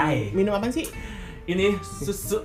Hai. 0.00 0.32
Minum 0.32 0.56
apa 0.56 0.72
sih? 0.72 0.88
Ini 1.44 1.76
susu 1.82 2.40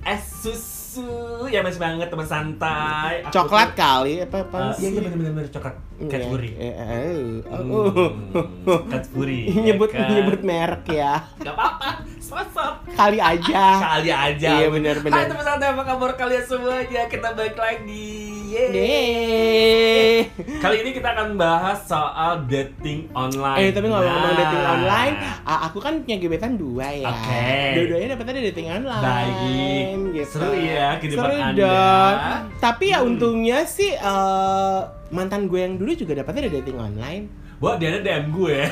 es 0.00 0.22
susu 0.38 1.10
ya 1.44 1.58
masih 1.58 1.82
banget 1.82 2.06
teman 2.06 2.22
santai. 2.22 3.18
Aku 3.26 3.34
Coklat 3.34 3.74
tuh- 3.74 3.78
kali 3.80 4.22
apa 4.22 4.46
apa 4.46 4.78
Eh, 4.78 4.86
Iya 4.86 4.88
iya 4.92 5.00
benar 5.10 5.30
benar 5.32 5.46
coklat. 5.50 5.74
Cadbury. 6.04 6.50
Eh, 6.54 6.70
eh, 6.70 6.90
eh, 7.10 7.18
oh. 7.50 7.90
Hmm, 7.90 8.86
Cadbury. 8.86 9.40
ya 9.50 9.62
nyebut 9.64 9.90
kan? 9.90 10.06
nyebut 10.08 10.40
merek 10.40 10.84
ya. 10.88 11.18
Gak 11.36 11.50
apa-apa, 11.50 11.88
sosok. 12.20 12.74
Kali 12.94 13.18
aja. 13.18 13.64
Kali 13.80 14.10
aja. 14.10 14.48
Iya, 14.54 14.66
benar, 14.70 14.96
benar. 15.00 15.18
Hai 15.18 15.26
teman 15.26 15.42
santai, 15.44 15.68
apa 15.68 15.82
kabar 15.84 16.10
kalian 16.14 16.44
semuanya? 16.44 17.02
Kita 17.06 17.34
balik 17.34 17.58
lagi. 17.58 18.22
Yeay. 18.54 20.30
Kali 20.56 20.76
ini 20.80 20.90
kita 20.92 21.10
akan 21.10 21.34
bahas 21.34 21.82
soal 21.82 22.46
dating 22.46 23.10
online. 23.10 23.58
Eh 23.60 23.70
tapi 23.70 23.86
ngomong-ngomong 23.86 24.30
Nah. 24.30 24.38
dating 24.40 24.64
online, 24.64 25.14
aku 25.42 25.78
kan 25.78 25.94
punya 26.00 26.16
gebetan 26.16 26.54
dua 26.54 26.86
ya. 26.88 27.10
Oke. 27.10 27.50
Dua-duanya 27.74 28.08
dapetnya 28.14 28.46
dating 28.46 28.68
online. 28.70 29.02
Baik. 29.02 29.98
Gitu. 30.14 30.30
Seru 30.30 30.54
ya 30.54 30.88
kehidupan 30.96 31.24
Seru 31.24 31.34
Anda. 31.36 31.58
dong. 31.58 32.14
Tapi 32.60 32.84
ya 32.86 32.98
Hmm. 32.98 33.08
untungnya 33.10 33.58
sih 33.66 33.90
eh, 33.90 34.78
mantan 35.10 35.50
gue 35.50 35.58
yang 35.58 35.74
dulu 35.74 35.90
juga 35.92 36.14
dapetnya 36.14 36.46
dari 36.46 36.62
dating 36.62 36.78
online. 36.78 37.24
Wah, 37.58 37.74
dia 37.74 37.90
ada 37.90 38.00
DM 38.00 38.30
gue. 38.30 38.70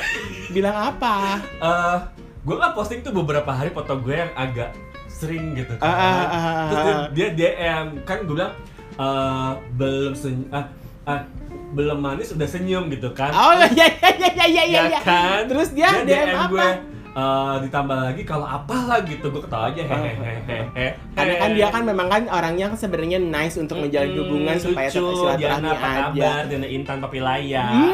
Bilang 0.49 0.75
apa? 0.75 1.43
Eh, 1.61 1.97
gue 2.41 2.55
kan 2.55 2.71
posting 2.71 2.99
tuh 3.01 3.11
beberapa 3.13 3.47
hari 3.49 3.67
foto 3.69 3.95
gue 3.97 4.15
yang 4.17 4.31
agak 4.33 4.71
sering 5.05 5.53
gitu 5.53 5.75
kan. 5.77 5.83
Ah, 5.83 5.91
ah, 5.91 6.01
ah, 6.01 6.25
ah, 6.25 6.67
Terus 6.67 6.85
dia, 7.11 7.27
dia 7.29 7.49
DM 7.51 7.85
kan 8.03 8.23
gue 8.23 8.33
bilang 8.33 8.55
eh, 8.95 9.51
belum 9.73 10.13
senyum, 10.13 10.47
ah, 10.49 10.65
ah, 11.05 11.21
belum 11.71 11.97
manis 11.97 12.31
udah 12.31 12.45
senyum 12.45 12.87
gitu 12.87 13.09
kan. 13.11 13.29
Oh 13.29 13.53
iya 13.67 13.87
iya 13.89 14.09
iya 14.13 14.29
iya 14.29 14.45
iya 14.45 14.63
ya 14.63 14.81
iya. 14.87 14.99
kan. 15.01 15.45
Terus 15.45 15.71
dia 15.71 15.89
DM 16.01 16.29
apa? 16.31 16.47
gue. 16.47 16.69
eh, 17.13 17.55
ditambah 17.61 17.97
lagi 18.03 18.23
kalau 18.23 18.41
apalah 18.43 18.97
gitu 19.03 19.29
gue 19.29 19.37
ketawa 19.39 19.69
aja 19.69 19.83
hehehe 19.83 20.87
Karena 21.13 21.33
kan 21.35 21.49
dia 21.51 21.67
kan 21.69 21.83
memang 21.83 22.07
kan 22.07 22.25
orangnya 22.27 22.65
kan 22.67 22.77
sebenarnya 22.79 23.19
nice 23.19 23.53
untuk 23.55 23.77
menjalin 23.77 24.13
hubungan 24.15 24.57
supaya 24.57 24.89
tetap 24.89 25.01
lucu, 25.03 25.21
silaturahmi 25.21 25.69
aja. 25.69 25.93
kabar 26.09 26.41
Diana 26.47 26.65
Intan 26.67 26.97
Papilaya 26.99 27.65
Hmm. 27.69 27.93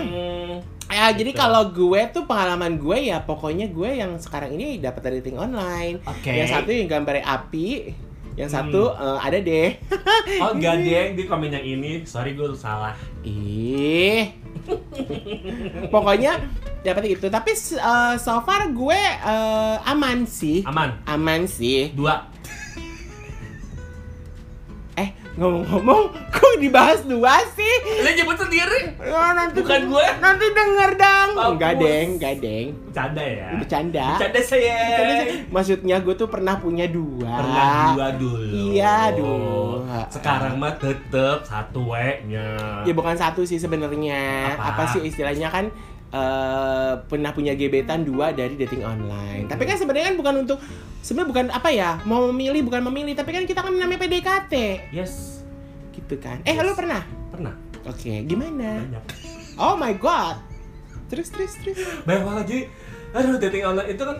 Hmm. 0.00 0.52
Ya, 0.90 1.06
jadi 1.12 1.30
Gitu. 1.30 1.38
kalau 1.38 1.70
gue 1.70 2.00
tuh 2.10 2.24
pengalaman 2.24 2.74
gue 2.74 2.98
ya 3.06 3.20
pokoknya 3.20 3.68
gue 3.68 3.90
yang 3.94 4.16
sekarang 4.16 4.52
ini 4.52 4.76
dapat 4.76 5.00
dari 5.02 5.16
dating 5.20 5.38
online. 5.38 6.02
Oke. 6.02 6.28
Yang 6.30 6.48
satu 6.52 6.68
yang 6.68 6.88
gambarnya 6.88 7.22
api, 7.22 7.94
yang 8.40 8.48
Hmm. 8.48 8.56
satu 8.72 8.82
eh, 8.90 9.18
ada 9.20 9.38
deh. 9.38 9.68
Oh 10.40 10.56
deh, 10.80 11.04
di 11.12 11.22
komen 11.24 11.52
yang 11.52 11.60
ini 11.62 12.00
Sorry 12.02 12.32
gue 12.32 12.48
salah 12.56 12.96
Ih. 13.20 14.32
pokoknya 15.88 16.40
dapat 16.80 17.12
itu. 17.12 17.26
Tapi 17.28 17.52
eh, 17.52 18.14
so 18.16 18.40
far 18.40 18.72
gue 18.72 19.00
eh, 19.20 19.76
aman 19.84 20.24
sih. 20.24 20.64
Aman 20.64 20.96
Aman 21.04 21.44
sih. 21.44 21.92
Dua 21.92 22.24
ngomong-ngomong, 25.38 26.02
kok 26.34 26.54
dibahas 26.58 27.06
dua 27.06 27.38
sih? 27.54 27.74
Lu 28.02 28.10
nyebut 28.10 28.36
sendiri 28.36 28.98
Ya, 28.98 29.32
nanti 29.32 29.62
Bukan 29.62 29.80
gue. 29.86 30.06
Nanti 30.18 30.46
denger 30.50 30.90
dong. 30.98 31.28
Mampus. 31.30 31.50
Enggak, 31.54 31.72
Deng, 31.78 32.08
enggak, 32.18 32.34
Deng. 32.42 32.66
Bercanda 32.90 33.22
ya 33.22 33.48
Bercanda. 33.54 34.06
Bercanda 34.18 34.40
saya 34.42 34.78
Bercanda. 34.98 35.24
Maksudnya 35.50 35.96
gue 36.00 36.14
tuh 36.14 36.28
pernah 36.28 36.54
punya 36.58 36.86
dua. 36.90 37.32
Pernah 37.40 37.74
dua 37.94 38.08
dulu 38.18 38.54
Iya, 38.74 38.96
dua. 39.14 39.98
Sekarang 40.10 40.58
mah 40.58 40.74
tetep 40.76 41.38
satu 41.42 41.80
W-nya 41.88 42.48
Ya 42.82 42.92
bukan 42.92 43.14
satu 43.14 43.46
sih 43.46 43.56
sebenarnya. 43.56 44.54
Apa? 44.58 44.82
Apa? 44.82 44.82
sih 44.90 45.06
istilahnya 45.06 45.46
kan 45.52 45.70
eh 46.10 46.92
pernah 47.06 47.30
punya 47.30 47.54
gebetan 47.54 48.02
dua 48.02 48.34
dari 48.34 48.58
dating 48.58 48.82
online. 48.82 49.46
Tapi 49.46 49.62
kan 49.62 49.78
sebenarnya 49.78 50.10
kan 50.10 50.16
bukan 50.18 50.34
untuk 50.42 50.58
sebenarnya 51.00 51.28
bukan 51.30 51.46
apa 51.54 51.70
ya 51.70 51.90
mau 52.04 52.28
memilih 52.28 52.66
bukan 52.66 52.82
memilih 52.90 53.14
tapi 53.14 53.30
kan 53.32 53.46
kita 53.46 53.62
kan 53.62 53.72
namanya 53.72 54.04
PDKT 54.04 54.54
Yes 54.90 55.40
gitu 55.94 56.18
kan. 56.18 56.42
Eh 56.42 56.52
Yes. 56.52 56.66
lu 56.66 56.74
pernah? 56.74 57.02
Pernah 57.30 57.54
Oke 57.86 58.26
gimana? 58.26 58.84
Banyak 58.84 59.04
Oh 59.56 59.74
my 59.74 59.94
god. 59.96 60.36
Terus 61.08 61.30
terus 61.30 61.56
terus. 61.62 61.78
Banyak 62.04 62.22
banget 62.26 62.44
jadi 62.46 62.62
Aduh 63.10 63.36
dating 63.38 63.64
online 63.66 63.90
itu 63.90 64.02
kan 64.02 64.18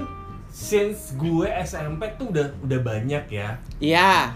Since 0.50 1.14
gue 1.14 1.46
SMP 1.62 2.10
tuh 2.18 2.30
udah 2.30 2.50
udah 2.62 2.80
banyak 2.82 3.24
ya 3.30 3.58
Iya. 3.78 4.34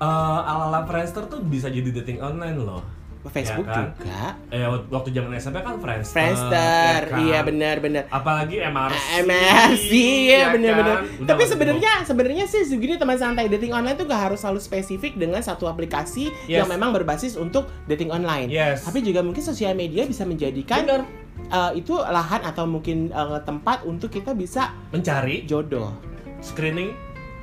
Eh, 0.00 0.38
ala-ala 0.48 0.88
Friendster 0.88 1.28
tuh 1.28 1.44
bisa 1.44 1.68
jadi 1.68 1.84
dating 1.92 2.20
online 2.20 2.56
loh. 2.56 2.80
Facebook 3.22 3.62
Ya 3.62 3.74
kan? 3.74 3.86
juga. 3.92 4.20
Eh 4.48 4.64
waktu 4.88 5.08
zaman 5.10 5.28
SMP 5.34 5.56
kan 5.58 5.76
Friendster. 5.76 6.14
Friendster, 6.14 7.00
ya 7.02 7.10
kan? 7.10 7.20
iya 7.20 7.38
benar 7.42 7.76
benar. 7.78 8.02
Apalagi 8.08 8.56
MRC. 8.58 9.04
MRC 9.20 9.90
ya 10.24 10.38
kan? 10.40 10.50
bener-bener. 10.56 10.96
Udah 11.18 11.28
Tapi 11.28 11.42
sebenarnya 11.44 11.92
sebenarnya 12.02 12.44
sih 12.46 12.64
segini 12.64 12.96
teman 12.96 13.14
santai 13.14 13.46
dating 13.46 13.70
online 13.70 13.92
tuh 13.94 14.04
gak 14.04 14.22
harus 14.26 14.40
selalu 14.40 14.56
spesifik 14.58 15.12
dengan 15.14 15.40
satu 15.40 15.66
aplikasi 15.66 16.32
Yes. 16.44 16.64
yang 16.64 16.68
memang 16.68 16.90
berbasis 16.92 17.34
untuk 17.34 17.68
dating 17.84 18.08
online. 18.08 18.48
Yes. 18.48 18.82
Tapi 18.82 19.00
juga 19.00 19.20
mungkin 19.20 19.42
sosial 19.42 19.74
media 19.74 20.04
bisa 20.04 20.24
menjadikan 20.24 20.80
Bener. 20.80 21.02
eh, 21.46 21.72
itu 21.76 21.92
lahan 21.94 22.40
atau 22.42 22.64
mungkin 22.64 23.08
eh, 23.08 23.40
tempat 23.42 23.84
untuk 23.84 24.08
kita 24.08 24.32
bisa 24.32 24.72
mencari 24.88 25.44
jodoh. 25.44 25.92
screening 26.40 26.96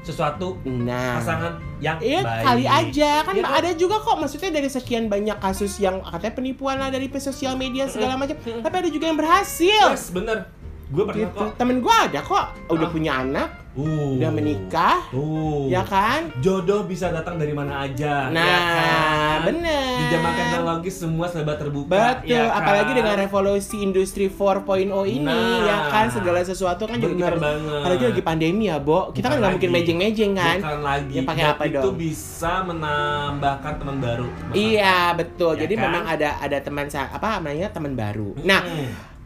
sesuatu 0.08 0.56
Nah. 0.64 1.20
pasangan 1.20 1.54
yang 1.78 2.00
Iya 2.00 2.20
baik. 2.22 2.44
kali 2.44 2.66
aja 2.66 3.12
kan 3.22 3.34
Iya 3.34 3.44
kan? 3.44 3.58
ada 3.58 3.72
juga 3.74 3.96
kok 3.98 4.16
maksudnya 4.18 4.50
dari 4.50 4.68
sekian 4.68 5.06
banyak 5.06 5.36
kasus 5.38 5.78
yang 5.78 6.00
katanya 6.02 6.34
penipuan 6.34 6.76
lah 6.78 6.88
dari 6.88 7.12
sosial 7.14 7.54
media 7.54 7.86
segala 7.86 8.16
macam 8.16 8.34
tapi 8.40 8.76
ada 8.78 8.90
juga 8.90 9.06
yang 9.06 9.18
berhasil 9.18 9.88
Yes, 9.90 10.10
bener. 10.10 10.48
Gue 10.88 11.04
pernah 11.04 11.20
gitu 11.26 11.36
kok. 11.38 11.52
temen 11.58 11.78
gua 11.80 12.08
ada 12.08 12.20
kok 12.22 12.46
udah 12.70 12.80
Ah. 12.82 12.90
punya 12.90 13.12
anak 13.18 13.50
Uh. 13.78 14.18
udah 14.18 14.32
menikah 14.34 14.98
Uh. 15.10 15.70
ya 15.70 15.82
kan 15.82 16.34
Jodoh 16.38 16.84
bisa 16.84 17.08
datang 17.08 17.38
dari 17.38 17.54
mana 17.54 17.86
aja. 17.86 18.28
Nah, 18.28 18.42
ya 18.42 18.58
kan? 18.60 19.40
bener. 19.46 19.96
Di 19.96 20.06
zaman 20.10 20.32
teknologi 20.34 20.90
semua 20.90 21.26
serba 21.28 21.54
terbuka. 21.54 21.90
Betul, 21.90 22.28
ya 22.28 22.44
kan? 22.48 22.58
apalagi 22.58 22.92
dengan 22.94 23.16
revolusi 23.16 23.78
industri 23.80 24.26
4.0 24.28 24.66
ini 25.06 25.24
Nah. 25.24 25.62
ya 25.64 25.78
kan 25.88 26.06
segala 26.10 26.42
sesuatu 26.42 26.84
kan 26.86 26.98
juga 26.98 27.30
kita 27.30 27.38
banget. 27.38 27.80
apalagi 27.80 28.04
lagi 28.08 28.22
pandemi 28.22 28.66
ya, 28.66 28.78
Bo. 28.78 29.12
Kita 29.12 29.28
kan 29.28 29.38
Bukan 29.38 29.40
nggak 29.40 29.54
mungkin 29.54 29.72
mejeng-mejeng 29.72 30.32
kan. 30.34 30.58
Bukan 30.58 30.80
lagi. 30.82 31.14
Ya, 31.14 31.22
pakai 31.24 31.46
apa 31.46 31.64
itu 31.66 31.76
dong? 31.78 31.94
bisa 31.96 32.54
menambahkan 32.66 33.74
teman 33.78 33.98
baru. 34.00 34.28
Iya, 34.52 34.98
betul. 35.14 35.54
Ya 35.54 35.62
Jadi 35.66 35.74
kan? 35.76 35.84
memang 35.86 36.04
ada 36.08 36.30
ada 36.40 36.58
teman 36.58 36.86
apa 36.90 37.28
namanya 37.38 37.68
teman 37.70 37.94
baru. 37.94 38.34
Nah, 38.42 38.62
Hmm. 38.64 39.17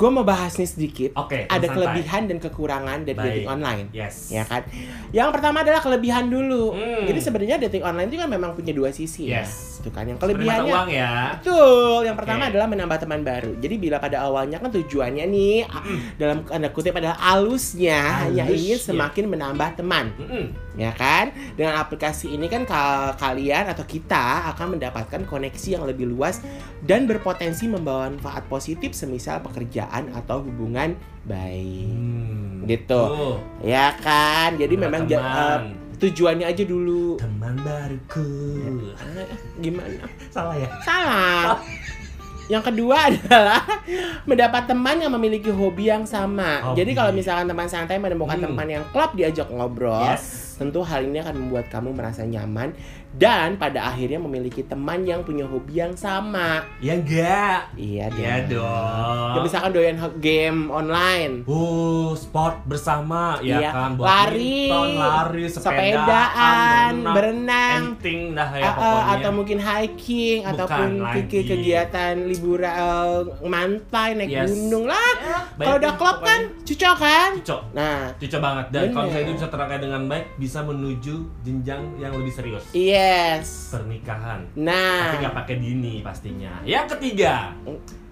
Gue 0.00 0.08
mau 0.10 0.24
bahas 0.24 0.56
nih 0.56 0.64
sedikit. 0.66 1.10
Oke, 1.14 1.44
Ada 1.44 1.60
santai. 1.60 1.74
kelebihan 1.76 2.22
dan 2.24 2.38
kekurangan 2.40 2.98
dari 3.02 3.12
Baik. 3.12 3.28
dating 3.36 3.48
online. 3.50 3.86
Yes. 3.92 4.32
Ya 4.32 4.42
kan? 4.42 4.64
Yang 5.10 5.28
pertama 5.30 5.60
adalah 5.60 5.78
kelebihan 5.78 6.24
dulu. 6.26 6.72
Hmm. 6.72 7.04
Jadi 7.04 7.20
sebenarnya 7.20 7.56
dating 7.60 7.84
online 7.84 8.08
itu 8.08 8.16
kan 8.16 8.26
memang 8.26 8.56
punya 8.56 8.72
dua 8.72 8.88
sisi 8.90 9.28
Yes. 9.28 9.76
ya. 9.76 9.80
Itu 9.80 9.90
kan 9.90 10.04
yang 10.04 10.16
kelebihannya 10.16 10.72
uang 10.72 10.88
ya. 10.88 11.36
Betul. 11.36 12.00
Yang 12.02 12.16
pertama 12.16 12.40
Oke. 12.42 12.50
adalah 12.50 12.66
menambah 12.66 12.98
teman 12.98 13.20
baru. 13.20 13.52
Jadi 13.54 13.74
bila 13.76 13.96
pada 13.96 14.16
awalnya 14.22 14.56
kan 14.56 14.70
tujuannya 14.70 15.24
nih 15.26 15.56
a- 15.62 15.84
dalam 16.16 16.44
tanda 16.44 16.68
kutip 16.70 16.92
adalah 16.92 17.16
alusnya 17.18 18.00
hanya 18.24 18.44
Halus, 18.44 18.56
ingin 18.56 18.76
ya. 18.76 18.84
semakin 18.86 19.24
menambah 19.26 19.68
teman, 19.74 20.16
Mm-mm. 20.16 20.44
Ya 20.72 20.92
kan? 20.92 21.30
Dengan 21.54 21.76
aplikasi 21.76 22.30
ini 22.30 22.46
kan 22.46 22.62
ka- 22.62 23.16
kalian 23.16 23.66
atau 23.66 23.82
kita 23.82 24.50
akan 24.50 24.78
mendapatkan 24.78 25.22
koneksi 25.24 25.68
yang 25.72 25.84
lebih 25.84 26.06
luas 26.06 26.38
dan 26.80 27.04
berpotensi 27.04 27.66
membawa 27.66 28.06
manfaat 28.06 28.46
positif 28.46 28.92
semisal 28.92 29.40
pekerjaan 29.40 30.12
atau 30.12 30.40
hubungan 30.40 30.94
baik. 31.24 31.90
Hmm. 31.90 32.64
Gitu. 32.64 32.86
Tuh. 33.02 33.36
Ya 33.60 33.96
kan? 33.96 34.54
Jadi 34.54 34.74
memang 34.74 35.04
eh, 35.04 35.58
tujuannya 35.96 36.46
aja 36.46 36.62
dulu. 36.62 37.18
teman 37.18 37.58
baruku. 37.60 38.28
Ah, 38.94 39.26
Gimana? 39.58 40.06
Salah 40.28 40.56
ya? 40.56 40.68
Salah. 40.80 41.58
Yang 42.48 42.66
kedua 42.66 42.96
adalah 43.06 43.62
mendapat 44.24 44.66
teman 44.66 44.98
yang 44.98 45.12
memiliki 45.12 45.48
hobi 45.48 45.86
yang 45.86 46.02
sama. 46.02 46.58
Hobi. 46.64 46.82
Jadi 46.82 46.90
kalau 46.94 47.12
misalkan 47.14 47.46
teman 47.46 47.70
santai 47.70 47.94
menemukan 47.96 48.34
Hmm. 48.36 48.46
teman 48.50 48.66
yang 48.66 48.84
klop 48.90 49.14
diajak 49.14 49.46
ngobrol, 49.46 50.02
Yes. 50.04 50.49
Tentu 50.60 50.84
hal 50.84 51.08
ini 51.08 51.24
akan 51.24 51.48
membuat 51.48 51.72
kamu 51.72 51.96
merasa 51.96 52.28
nyaman 52.28 52.76
dan 53.12 53.56
pada 53.56 53.86
akhirnya 53.86 54.16
memiliki 54.16 54.62
teman 54.62 55.02
yang 55.02 55.20
punya 55.20 55.42
hobi 55.42 55.78
yang 55.78 55.92
sama. 55.92 56.62
Ya 56.78 56.94
enggak. 56.94 57.74
Iya 57.74 58.06
dong. 58.08 58.20
Ya 58.20 58.36
dong. 58.46 59.32
Ya, 59.32 59.40
misalkan 59.40 59.70
doyan 59.72 59.96
game 60.18 60.60
online. 60.68 61.42
Uh, 61.44 62.14
sport 62.14 62.62
bersama 62.64 63.38
ya 63.40 63.58
Iya. 63.58 63.70
kan 63.70 63.90
Lari, 63.96 64.70
lari, 64.70 65.44
sepedaan, 65.44 65.90
sepedaan, 65.90 66.92
berenang, 67.02 67.12
berenang, 67.12 67.80
anything 67.90 68.20
dah 68.32 68.50
ya 68.52 68.62
ah, 68.62 68.72
pokoknya. 68.72 69.10
atau 69.12 69.30
mungkin 69.32 69.58
hiking 69.58 70.38
Bukan 70.40 70.52
ataupun 70.52 70.88
ke- 70.88 71.02
lagi. 71.02 71.40
kegiatan 71.44 72.14
liburan 72.22 72.70
eh, 72.70 73.18
mantai 73.44 74.08
naik 74.14 74.30
Yes. 74.30 74.46
gunung 74.48 74.86
lah. 74.86 75.10
Baik 75.52 75.66
Kalau 75.66 75.76
udah 75.78 75.92
klop 75.94 76.18
kan, 76.20 76.40
cocok 76.62 76.96
kan? 76.96 77.30
Cocok. 77.38 77.62
Nah, 77.72 78.00
Cocok 78.16 78.40
banget 78.40 78.64
dan 78.70 78.82
kalau 78.90 79.04
misalnya 79.04 79.24
itu 79.24 79.34
bisa 79.34 79.48
terangkai 79.48 79.78
dengan 79.80 80.02
baik 80.06 80.24
bisa 80.36 80.58
menuju 80.60 81.14
jenjang 81.42 81.82
yang 81.96 82.12
lebih 82.12 82.30
serius. 82.30 82.64
Yes. 83.00 83.70
Pernikahan. 83.70 84.40
Tapi 84.46 84.60
Nah, 84.60 85.16
nggak 85.16 85.34
pakai 85.34 85.56
dini 85.56 86.00
pastinya. 86.00 86.60
Yang 86.62 86.96
ketiga, 86.96 87.54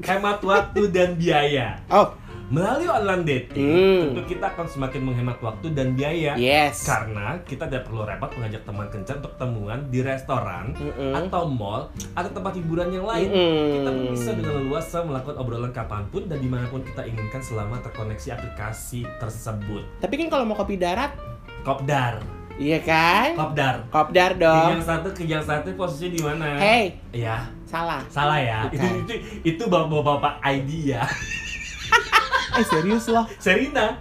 hemat 0.01 0.41
waktu 0.41 0.89
dan 0.89 1.15
biaya. 1.15 1.77
oh, 1.89 2.15
Melalui 2.49 2.89
online 2.89 3.29
dating, 3.29 3.61
Hmm. 3.61 4.03
tentu 4.17 4.33
kita 4.33 4.49
akan 4.49 4.65
semakin 4.65 5.05
menghemat 5.05 5.37
waktu 5.39 5.69
dan 5.69 5.93
biaya. 5.93 6.33
Yes. 6.33 6.81
Karena 6.81 7.37
kita 7.45 7.69
tidak 7.69 7.85
perlu 7.85 8.09
repot 8.09 8.33
mengajak 8.33 8.65
teman 8.65 8.89
kencan 8.89 9.21
untuk 9.21 9.37
ketemuan 9.37 9.85
di 9.87 10.01
restoran 10.01 10.73
Mm-mm. 10.73 11.13
atau 11.13 11.45
mall 11.45 11.93
atau 12.17 12.31
tempat 12.33 12.57
hiburan 12.57 12.89
yang 12.89 13.05
lain. 13.05 13.29
Mm-mm. 13.29 13.69
Kita 13.69 13.91
bisa 14.09 14.31
dengan 14.33 14.65
leluasa 14.65 15.05
melakukan 15.05 15.37
obrolan 15.37 15.77
kapan 15.77 16.09
pun 16.09 16.25
dan 16.25 16.41
di 16.41 16.49
mana 16.49 16.65
pun 16.65 16.81
kita 16.81 17.05
inginkan 17.05 17.45
selama 17.45 17.85
terkoneksi 17.85 18.33
aplikasi 18.33 19.05
tersebut. 19.21 19.85
Tapi 20.01 20.15
kan 20.17 20.33
kalau 20.33 20.49
mau 20.49 20.57
kopi 20.57 20.81
darat, 20.81 21.13
Kopdar, 21.61 22.25
iya 22.59 22.79
kan? 22.83 23.39
kopdar. 23.39 23.75
Kopdar 23.89 24.31
dong. 24.35 24.75
yang 24.75 24.83
satu 24.83 25.09
ke 25.15 25.23
yang 25.25 25.41
satu 25.41 25.71
posisinya 25.73 26.11
di 26.11 26.21
mana? 26.21 26.47
Hey, 26.59 26.99
Ya, 27.15 27.47
salah. 27.65 28.03
salah 28.11 28.37
ya. 28.37 28.67
Bukan. 28.67 28.77
Itu 28.77 28.87
itu 29.07 29.15
itu 29.47 29.63
bapak-bapak 29.65 30.43
ID 30.43 30.93
ya. 30.93 31.03
Eh 32.59 32.67
serius 32.67 33.07
loh, 33.07 33.23
Serina, 33.39 33.95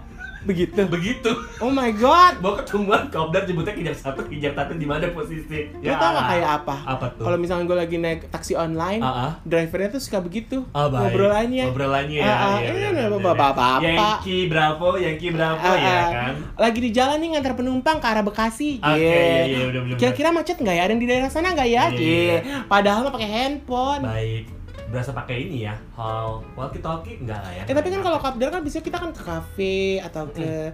begitu. 0.43 0.77
begitu. 0.85 1.31
Oh 1.57 1.69
my 1.69 1.89
god. 1.91 2.37
Mau 2.37 2.53
ketemuan 2.53 3.07
kopdar 3.07 3.43
jemputnya 3.43 3.73
yang 3.73 3.93
satu 3.93 4.21
yang 4.27 4.51
satu 4.51 4.73
di 4.73 4.83
mana 4.83 5.09
posisi? 5.09 5.73
Lu 5.73 5.89
tau 5.91 6.11
gak 6.11 6.27
kayak 6.27 6.49
apa? 6.61 6.75
Apa 6.85 7.05
tuh? 7.13 7.23
Kalau 7.23 7.37
misalnya 7.37 7.65
gue 7.65 7.77
lagi 7.77 7.97
naik 7.97 8.27
taksi 8.27 8.53
online, 8.53 8.99
Ah, 8.99 9.09
ah. 9.09 9.31
drivernya 9.41 9.89
tuh 9.89 10.01
suka 10.01 10.19
begitu 10.19 10.67
Oh, 10.67 10.87
baik. 10.87 11.11
ngobrolannya. 11.11 11.65
Ngobrolannya 11.65 12.17
ya. 12.17 12.27
Ah, 12.27 12.35
ah. 12.35 12.57
iya, 12.57 12.69
kenapa 12.69 12.91
benar, 12.91 13.09
bapak-bapak? 13.09 13.77
benar. 13.77 13.95
Yankee 13.97 14.43
Bravo, 14.45 14.89
Yankee 14.95 15.31
Bravo 15.31 15.57
Ah, 15.59 15.75
ya 15.75 15.87
ah. 15.87 16.05
kan. 16.09 16.33
Lagi 16.57 16.79
di 16.79 16.89
jalan 16.91 17.17
nih 17.17 17.29
ngantar 17.33 17.53
penumpang 17.53 17.97
ke 17.97 18.07
arah 18.07 18.21
Bekasi. 18.21 18.71
Oke, 18.77 18.97
Yeah. 18.97 19.43
iya 19.43 19.43
iya 19.47 19.65
udah 19.67 19.81
benar. 19.83 19.97
Kira-kira 19.97 20.29
macet 20.29 20.57
nggak 20.57 20.73
ya? 20.73 20.81
Ada 20.81 20.91
yang 20.91 21.01
di 21.01 21.07
daerah 21.07 21.29
sana 21.29 21.47
nggak 21.51 21.69
ya? 21.69 21.83
Iya. 21.89 22.37
Yeah. 22.39 22.61
Padahal 22.65 23.01
mah 23.01 23.13
pakai 23.13 23.29
handphone. 23.29 24.03
baik. 24.03 24.56
Berasa 24.87 25.11
pakai 25.11 25.51
ini 25.51 25.67
ya, 25.67 25.75
hall 25.99 26.39
walkie 26.55 26.79
talkie 26.79 27.19
enggak 27.19 27.43
lah 27.43 27.51
ya? 27.51 27.63
Eh 27.67 27.75
tapi 27.75 27.91
kan 27.91 27.99
kalau 27.99 28.19
kapdar 28.23 28.49
kan 28.55 28.61
bisa 28.63 28.79
kita 28.79 28.95
kan 28.95 29.11
ke 29.11 29.19
kafe 29.19 29.99
atau 29.99 30.23
ke 30.31 30.71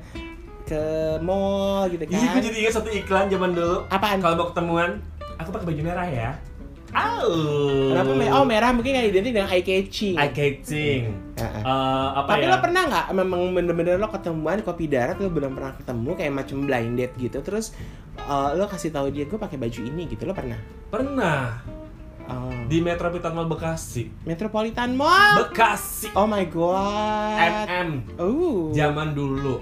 ke 0.63 0.81
mall 1.19 1.89
gitu 1.91 2.07
Ih, 2.07 2.13
gue 2.13 2.21
kan. 2.23 2.39
jadi 2.39 2.57
ingat 2.63 2.73
satu 2.77 2.89
iklan 2.93 3.27
zaman 3.27 3.51
dulu. 3.51 3.83
Apaan? 3.89 4.21
Kalau 4.21 4.35
mau 4.37 4.47
ketemuan, 4.53 5.01
aku 5.35 5.49
pakai 5.51 5.67
baju 5.73 5.81
merah 5.83 6.07
ya. 6.07 6.31
Au. 6.93 7.33
Kenapa 7.89 8.11
merah? 8.13 8.33
Oh 8.37 8.45
merah 8.45 8.69
mungkin 8.69 8.93
nggak 8.93 9.07
identik 9.09 9.33
dengan 9.33 9.49
eye 9.49 9.65
catching. 9.65 10.13
eye 10.13 10.29
catching. 10.29 11.01
Heeh. 11.33 11.63
Eh, 11.65 12.07
apa 12.13 12.29
Tapi 12.37 12.45
ya? 12.45 12.53
lo 12.53 12.57
pernah 12.61 12.83
nggak 12.85 13.05
memang 13.17 13.41
bener-bener 13.49 13.97
lo 13.97 14.07
ketemuan 14.13 14.61
kopi 14.61 14.85
darat 14.85 15.17
lo 15.17 15.33
belum 15.33 15.57
pernah 15.57 15.73
ketemu 15.73 16.09
kayak 16.13 16.33
macam 16.37 16.57
blind 16.69 16.93
date 17.01 17.13
gitu 17.17 17.41
terus 17.41 17.73
eh, 18.21 18.49
lo 18.53 18.69
kasih 18.69 18.93
tahu 18.93 19.09
dia 19.09 19.25
gue 19.25 19.41
pakai 19.41 19.57
baju 19.57 19.79
ini 19.81 20.05
gitu 20.05 20.29
lo 20.29 20.37
pernah? 20.37 20.61
Pernah 20.93 21.65
Oh. 22.23 22.47
di 22.71 22.79
Metropolitan 22.79 23.35
Mall 23.35 23.51
Bekasi. 23.51 24.07
Metropolitan 24.23 24.95
Mall. 24.95 25.43
Bekasi. 25.43 26.07
Oh 26.15 26.23
my 26.23 26.47
god. 26.47 27.67
MM. 27.67 27.89
Oh. 28.15 28.71
Zaman 28.71 29.11
dulu. 29.11 29.59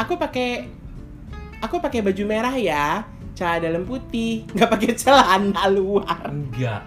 Aku 0.00 0.16
pakai 0.16 0.72
aku 1.60 1.76
pakai 1.78 2.00
baju 2.00 2.22
merah 2.24 2.56
ya, 2.56 3.04
celana 3.36 3.68
dalam 3.68 3.84
putih, 3.84 4.48
nggak 4.56 4.70
pakai 4.72 4.90
celana 4.96 5.68
luar. 5.68 6.32
Enggak. 6.32 6.80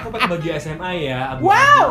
Aku 0.00 0.08
pakai 0.08 0.28
baju 0.32 0.48
SMA 0.56 0.90
ya. 1.04 1.36
abu-abu. 1.36 1.52
Wow. 1.52 1.88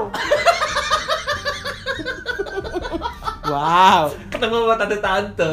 wow. 3.53 4.03
Ketemu 4.33 4.55
sama 4.57 4.75
tante-tante. 4.81 5.51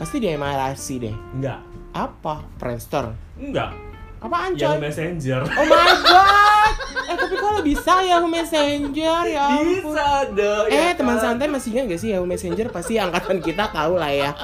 Pasti 0.00 0.16
dia 0.16 0.32
emarasi 0.32 0.94
deh. 0.96 1.16
Enggak. 1.36 1.60
Apa? 1.92 2.40
Friendster. 2.56 3.12
Enggak. 3.36 3.89
Apaan 4.20 4.52
Yang 4.52 4.76
coy? 4.76 4.80
Messenger. 4.84 5.40
Oh 5.48 5.64
my 5.64 5.88
god. 6.04 6.59
Eh 7.02 7.14
tapi 7.14 7.34
kalau 7.34 7.60
bisa 7.60 7.92
Yahoo 8.00 8.26
Messenger 8.26 9.22
ya 9.24 9.42
ampun. 9.52 9.90
Bisa 9.90 10.08
dong. 10.30 10.66
Eh 10.68 10.82
ya 10.84 10.94
teman 10.94 11.16
kan? 11.16 11.22
santai 11.32 11.46
masih 11.46 11.68
ingat 11.72 11.84
gak 11.88 12.00
sih 12.00 12.08
Yahoo 12.10 12.24
Messenger? 12.24 12.66
Pasti 12.68 12.94
angkatan 12.96 13.38
kita 13.38 13.68
tahu 13.68 13.94
lah 13.94 14.10
ya. 14.10 14.30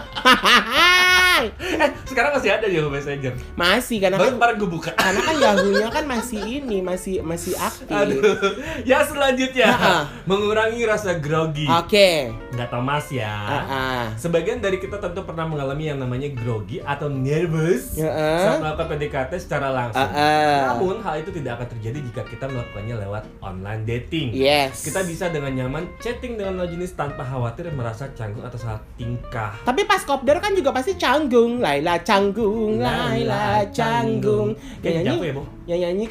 Eh, 1.36 1.90
sekarang 2.06 2.32
masih 2.32 2.48
ada 2.48 2.64
Yahoo 2.64 2.88
Messenger. 2.88 3.36
masih 3.52 4.00
karena 4.00 4.16
Baru 4.16 4.24
kan 4.26 4.34
kemarin 4.34 4.54
gue 4.56 4.70
buka. 4.70 4.90
karena 4.96 5.20
kan 5.20 5.36
Yahoo-nya 5.44 5.88
kan 5.92 6.04
masih 6.08 6.40
ini, 6.40 6.80
masih 6.80 7.20
masih 7.20 7.52
aktif. 7.54 7.92
Aduh. 7.92 8.56
Ya 8.82 9.04
selanjutnya, 9.04 9.68
Ha-ha. 9.68 9.96
mengurangi 10.24 10.88
rasa 10.88 11.20
grogi. 11.20 11.68
Oke. 11.68 12.32
Nggak 12.56 12.68
tahu 12.72 12.80
mas 12.80 13.12
ya. 13.12 13.36
Ah. 13.68 14.04
Sebagian 14.16 14.64
dari 14.64 14.80
kita 14.80 14.96
tentu 14.96 15.20
pernah 15.22 15.44
mengalami 15.44 15.84
yang 15.86 16.00
namanya 16.00 16.32
grogi 16.32 16.80
atau 16.80 17.12
nervous 17.12 17.92
Ya, 17.92 18.08
saat 18.40 18.56
melakukan 18.58 18.96
PDKT 18.96 19.32
secara 19.36 19.68
langsung. 19.68 20.08
Ah. 20.08 20.72
Namun 20.72 21.04
hal 21.04 21.20
itu 21.20 21.30
tidak 21.30 21.60
akan 21.60 21.68
terjadi 21.70 21.98
jika 22.02 22.22
kita 22.24 22.35
melakukannya 22.44 23.00
lewat 23.00 23.24
online 23.40 23.88
dating. 23.88 24.36
Yes. 24.36 24.84
Kita 24.84 25.00
bisa 25.00 25.32
dengan 25.32 25.56
nyaman 25.56 25.88
chatting 25.96 26.36
dengan 26.36 26.60
lawan 26.60 26.68
jenis 26.68 26.92
tanpa 26.92 27.24
khawatir 27.24 27.72
merasa 27.72 28.12
canggung 28.12 28.44
atau 28.44 28.60
salah 28.60 28.84
tingkah. 28.94 29.56
Tapi 29.64 29.88
pas 29.88 30.04
kopdar 30.04 30.36
kan 30.36 30.52
juga 30.52 30.76
pasti 30.76 30.92
canggung, 30.94 31.56
Laila 31.56 31.96
canggung, 32.04 32.76
Laila 32.76 33.64
canggung. 33.72 34.52
Yang 34.52 34.84
Kayak 34.84 35.02
nyanyi, 35.02 35.16
ya, 35.24 35.32
Bo? 35.32 35.42
yang 35.64 35.80
nyanyi, 35.88 36.06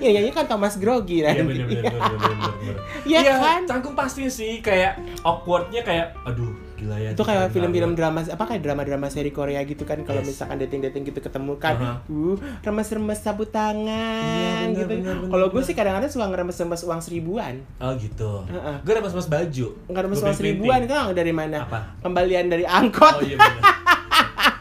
yang 0.00 0.12
nyanyi 0.16 0.30
kan 0.30 0.46
Thomas 0.46 0.78
Grogi 0.78 1.20
Iya 1.20 1.34
nanti. 1.36 1.44
bener 1.44 1.66
bener 1.66 1.84
bener 1.84 2.18
bener 2.22 2.52
bener. 2.56 2.76
Iya 3.10 3.34
kan? 3.36 3.60
canggung 3.68 3.92
pasti 3.92 4.24
sih 4.28 4.62
kayak 4.62 4.96
awkwardnya 5.20 5.84
kayak 5.84 6.16
aduh 6.24 6.48
gila 6.84 6.96
ya. 6.98 7.10
itu 7.10 7.22
kayak 7.22 7.48
film-film 7.48 7.92
drama 7.92 8.20
apa 8.20 8.44
kayak 8.44 8.60
drama-drama 8.60 9.08
seri 9.08 9.30
Korea 9.30 9.60
gitu 9.62 9.82
kan 9.82 10.00
kalau 10.00 10.20
Yes. 10.20 10.28
misalkan 10.30 10.56
dating-dating 10.58 11.02
gitu 11.04 11.18
ketemu 11.18 11.56
kan 11.56 11.74
Aha. 11.74 11.92
uh 12.04 12.36
remes-remes 12.60 13.18
sabut 13.18 13.48
tangan 13.48 14.68
Iya, 14.68 14.84
bener, 14.84 15.16
gitu 15.16 15.26
kalau 15.26 15.46
gue 15.48 15.62
sih 15.62 15.72
kadang-kadang 15.72 16.08
suka 16.08 16.26
ngeremes-remes 16.26 16.80
uang 16.82 17.00
seribuan 17.00 17.54
Oh 17.78 17.92
gitu. 17.94 18.44
Heeh. 18.46 18.76
Gue 18.80 18.92
dapat 18.92 19.10
mas 19.10 19.26
baju. 19.26 19.66
ngeremes 19.86 20.20
uang 20.20 20.34
seribuan 20.34 20.78
itu 20.80 20.92
nggak 20.92 21.14
dari 21.14 21.32
mana 21.32 21.58
Apa? 21.62 21.80
kembalian 22.00 22.46
dari 22.46 22.64
angkot 22.64 23.14
Oh 23.14 23.22
iya. 23.22 23.40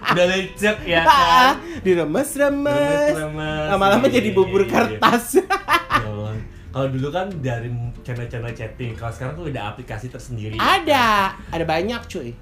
Udah 0.06 0.26
lecek 0.28 0.78
ya 0.84 1.02
kan. 1.10 1.58
diremes-remes 1.82 3.12
Remes-remes. 3.12 3.66
lama-lama 3.68 4.06
Iya, 4.06 4.16
jadi 4.16 4.30
bubur 4.32 4.62
iya, 4.62 4.68
iya. 4.68 4.74
kertas 5.02 5.26
Ya 5.34 5.44
Allah. 5.44 5.62
Kalau 6.74 6.90
dulu 6.90 7.08
kan 7.08 7.30
dari 7.38 7.70
channel-channel 8.02 8.50
chatting, 8.52 8.98
kalau 8.98 9.14
sekarang 9.14 9.34
tuh 9.36 9.46
udah 9.46 9.64
aplikasi 9.70 10.10
tersendiri. 10.10 10.58
ada 10.58 11.38
ada 11.48 11.64
banyak 11.64 12.02
cuy 12.04 12.34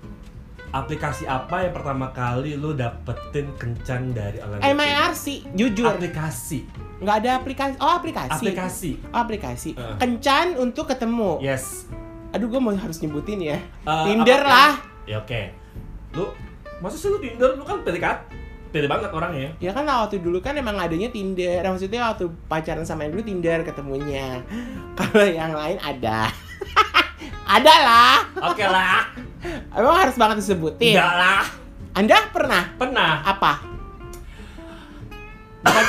Aplikasi 0.71 1.27
apa 1.27 1.67
yang 1.67 1.75
pertama 1.75 2.07
kali 2.09 2.55
lu 2.55 2.71
dapetin 2.71 3.51
kencan 3.53 4.15
dari 4.15 4.39
online 4.39 4.63
dating? 4.63 4.79
MIRC 4.79 5.25
jujur 5.51 5.91
Aplikasi. 5.91 6.63
nggak 6.97 7.15
ada 7.17 7.29
aplikasi 7.35 7.75
oh 7.77 7.91
aplikasi 7.91 8.31
Aplikasi. 8.39 8.91
Oh, 9.05 9.19
aplikasi 9.19 9.69
Heeh. 9.73 9.95
kencan 10.00 10.55
untuk 10.55 10.88
ketemu 10.88 11.43
Yes. 11.43 11.91
aduh 12.31 12.47
gue 12.47 12.55
mau 12.57 12.71
harus 12.71 13.03
nyebutin 13.03 13.43
ya 13.43 13.59
Eh, 13.59 14.03
Tinder 14.07 14.41
lah 14.41 14.79
Ya 15.03 15.19
oke. 15.19 15.51
Lu 16.13 16.31
masa 16.79 16.95
sih 16.95 17.09
lu 17.09 17.19
Tinder? 17.19 17.51
Lu 17.51 17.65
kan 17.65 17.83
PDKT. 17.83 18.31
Pede 18.71 18.87
banget 18.87 19.11
orangnya. 19.11 19.51
Ya 19.59 19.71
kan 19.71 19.83
waktu 19.83 20.23
dulu 20.23 20.39
kan 20.39 20.55
emang 20.55 20.79
adanya 20.79 21.11
Tinder. 21.11 21.59
Maksudnya 21.61 22.07
waktu 22.07 22.31
pacaran 22.47 22.87
sama 22.87 23.03
yang 23.03 23.11
dulu 23.13 23.23
Tinder 23.27 23.59
ketemunya. 23.61 24.39
Kalau 24.97 25.27
yang 25.27 25.51
lain 25.51 25.75
ada. 25.77 26.31
ada 27.59 27.73
lah. 27.83 28.17
Oke 28.47 28.63
lah. 28.63 29.11
Emang 29.71 29.95
harus 29.99 30.15
banget 30.15 30.39
disebutin. 30.39 30.95
Enggak 30.95 31.13
lah. 31.13 31.43
Anda 31.91 32.17
pernah 32.31 32.63
Pernah. 32.79 33.11
apa? 33.27 33.53
Bukan, 35.61 35.83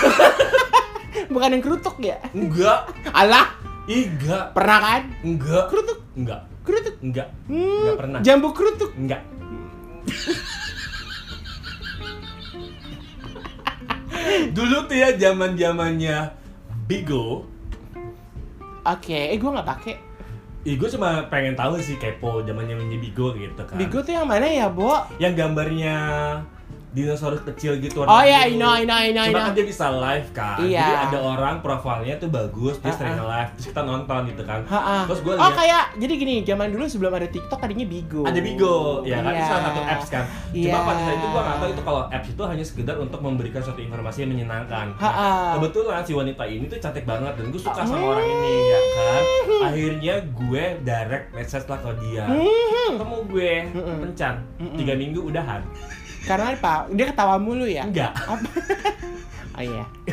Bukan 1.32 1.48
yang 1.54 1.62
kerutuk 1.62 1.96
ya? 2.02 2.18
Enggak. 2.34 2.90
Alah, 3.08 3.54
enggak. 3.86 4.50
pernah 4.50 4.78
kan? 4.82 5.02
Enggak. 5.22 5.70
Kerutuk, 5.70 5.98
Enggak. 6.12 6.40
kerutuk. 6.66 6.94
Enggak. 6.98 7.28
Hmm, 7.46 7.86
Nggak 7.86 7.96
pernah. 8.02 8.18
Jambu 8.20 8.48
kerutuk. 8.50 8.90
Enggak. 8.98 9.22
Dulu 14.56 14.76
tuh 14.88 14.96
ya 14.96 15.14
zaman-zamannya 15.16 16.16
Bigo. 16.86 17.46
Oke, 18.82 19.30
eh 19.30 19.38
gue 19.38 19.50
nggak 19.50 19.68
pakai. 19.68 19.94
Ih, 20.62 20.78
gue 20.78 20.88
cuma 20.90 21.26
pengen 21.26 21.58
tahu 21.58 21.78
sih 21.78 21.98
kepo 21.98 22.42
zaman-zamannya 22.46 22.98
Bigo 22.98 23.34
gitu 23.34 23.62
kan. 23.62 23.78
Bigo 23.78 24.02
tuh 24.02 24.14
yang 24.14 24.26
mana 24.26 24.46
ya, 24.46 24.66
Bo? 24.70 24.94
yang 25.18 25.34
gambarnya 25.34 25.96
dinosaurus 26.92 27.40
kecil 27.42 27.76
gitu 27.78 27.98
Oh 27.98 28.06
warna 28.06 28.20
ya, 28.22 28.44
I 28.44 28.52
biru. 28.52 28.60
know, 28.60 28.70
I 28.70 28.82
know, 28.82 28.94
I 28.94 29.10
know, 29.10 29.22
I 29.22 29.26
Cuma 29.26 29.34
know. 29.34 29.46
kan 29.46 29.54
dia 29.54 29.64
bisa 29.64 29.86
live 29.88 30.28
kan. 30.30 30.56
Iya. 30.60 30.76
Jadi 30.78 30.92
ada 31.08 31.18
orang 31.20 31.54
profilnya 31.58 32.14
tuh 32.16 32.28
bagus, 32.28 32.76
dia 32.76 32.86
Ha-ha. 32.86 32.98
sering 32.98 33.16
live, 33.18 33.50
terus 33.50 33.66
kita 33.66 33.82
nonton 33.82 34.20
gitu 34.28 34.42
kan. 34.42 34.60
Ha-ha. 34.62 34.96
Terus 35.06 35.20
gue 35.20 35.32
Oh 35.32 35.40
lihat 35.40 35.56
kayak 35.56 35.82
jadi 35.96 36.14
gini, 36.14 36.34
zaman 36.42 36.68
dulu 36.68 36.84
sebelum 36.84 37.12
ada 37.12 37.24
TikTok 37.24 37.58
tadinya 37.58 37.84
Bigo. 37.84 38.22
ada 38.22 38.36
Bigo, 38.36 38.76
ya 39.02 39.18
kan 39.18 39.30
itu 39.30 39.38
Iya. 39.38 39.48
salah 39.48 39.62
satu 39.64 39.80
apps 39.82 40.08
kan. 40.08 40.24
Cuma 40.50 40.60
Iya. 40.68 40.76
pada 40.84 41.00
saat 41.02 41.16
itu 41.16 41.26
gua 41.26 41.42
nggak 41.42 41.56
tahu 41.56 41.70
itu 41.70 41.82
kalau 41.82 42.02
apps 42.06 42.28
itu 42.28 42.42
hanya 42.44 42.64
sekedar 42.64 42.96
untuk 42.98 43.20
memberikan 43.20 43.60
suatu 43.60 43.80
informasi 43.80 44.18
yang 44.20 44.30
menyenangkan. 44.30 44.86
Nah, 44.92 45.00
Ha-ha. 45.02 45.30
kebetulan 45.56 46.00
si 46.02 46.12
wanita 46.12 46.44
ini 46.44 46.64
tuh 46.66 46.78
cantik 46.78 47.02
banget 47.02 47.32
dan 47.32 47.48
gue 47.48 47.58
suka 47.58 47.80
sama 47.80 48.04
orang 48.10 48.26
ini 48.26 48.52
ya 48.66 48.80
kan. 48.92 49.22
Akhirnya 49.64 50.14
gue 50.28 50.64
direct 50.82 51.26
message 51.30 51.66
lah 51.66 51.78
ke 51.78 51.90
dia. 52.02 52.24
Hmm. 52.26 52.92
Ketemu 52.92 53.16
gue 53.26 53.50
Mm-mm. 53.70 53.96
kencan 54.02 54.34
tiga 54.74 54.92
minggu 54.92 55.20
udahan. 55.24 55.64
Karena 56.22 56.52
apa? 56.52 56.86
Dia 56.88 57.06
ketawa 57.06 57.36
mulu 57.36 57.64
ya? 57.64 57.84
Enggak. 57.84 58.12
Apa? 58.14 58.48
Oh 59.52 59.60
iya. 59.60 59.84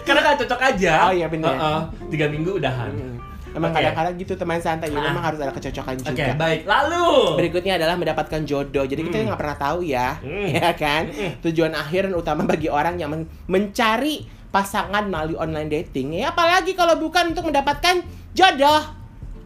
Karena 0.00 0.20
gak 0.24 0.38
cocok 0.40 0.60
aja. 0.64 0.92
Oh, 1.06 1.12
iya, 1.12 1.26
bener. 1.28 1.50
Heeh, 1.50 1.80
tiga 2.08 2.26
minggu 2.26 2.56
udahan. 2.56 2.88
Hmm. 2.88 3.16
Emang 3.50 3.68
Oke. 3.68 3.82
kadang-kadang 3.82 4.14
gitu 4.16 4.32
teman 4.32 4.62
santai, 4.62 4.88
Ah. 4.88 5.02
memang 5.02 5.20
harus 5.20 5.38
ada 5.38 5.50
kecocokan 5.50 6.00
Oke, 6.00 6.08
juga. 6.08 6.32
baik. 6.38 6.60
Lalu. 6.64 7.36
Berikutnya 7.36 7.76
adalah 7.76 7.98
mendapatkan 7.98 8.40
jodoh. 8.44 8.86
Jadi 8.86 9.00
kita 9.02 9.16
Hmm. 9.18 9.26
nggak 9.28 9.40
pernah 9.40 9.58
tahu 9.58 9.78
ya, 9.82 10.16
Hmm. 10.16 10.46
ya 10.56 10.70
kan? 10.72 11.02
Hmm. 11.04 11.32
Tujuan 11.42 11.72
akhir 11.74 12.06
dan 12.06 12.14
utama 12.14 12.42
bagi 12.44 12.70
orang 12.70 12.94
yang 12.96 13.10
men- 13.10 13.28
mencari 13.44 14.22
pasangan 14.48 15.04
melalui 15.04 15.34
online 15.34 15.68
dating. 15.68 16.16
Ya 16.16 16.30
apalagi 16.30 16.72
kalau 16.72 16.96
bukan 16.96 17.34
untuk 17.34 17.44
mendapatkan 17.44 18.02
jodoh. 18.32 18.99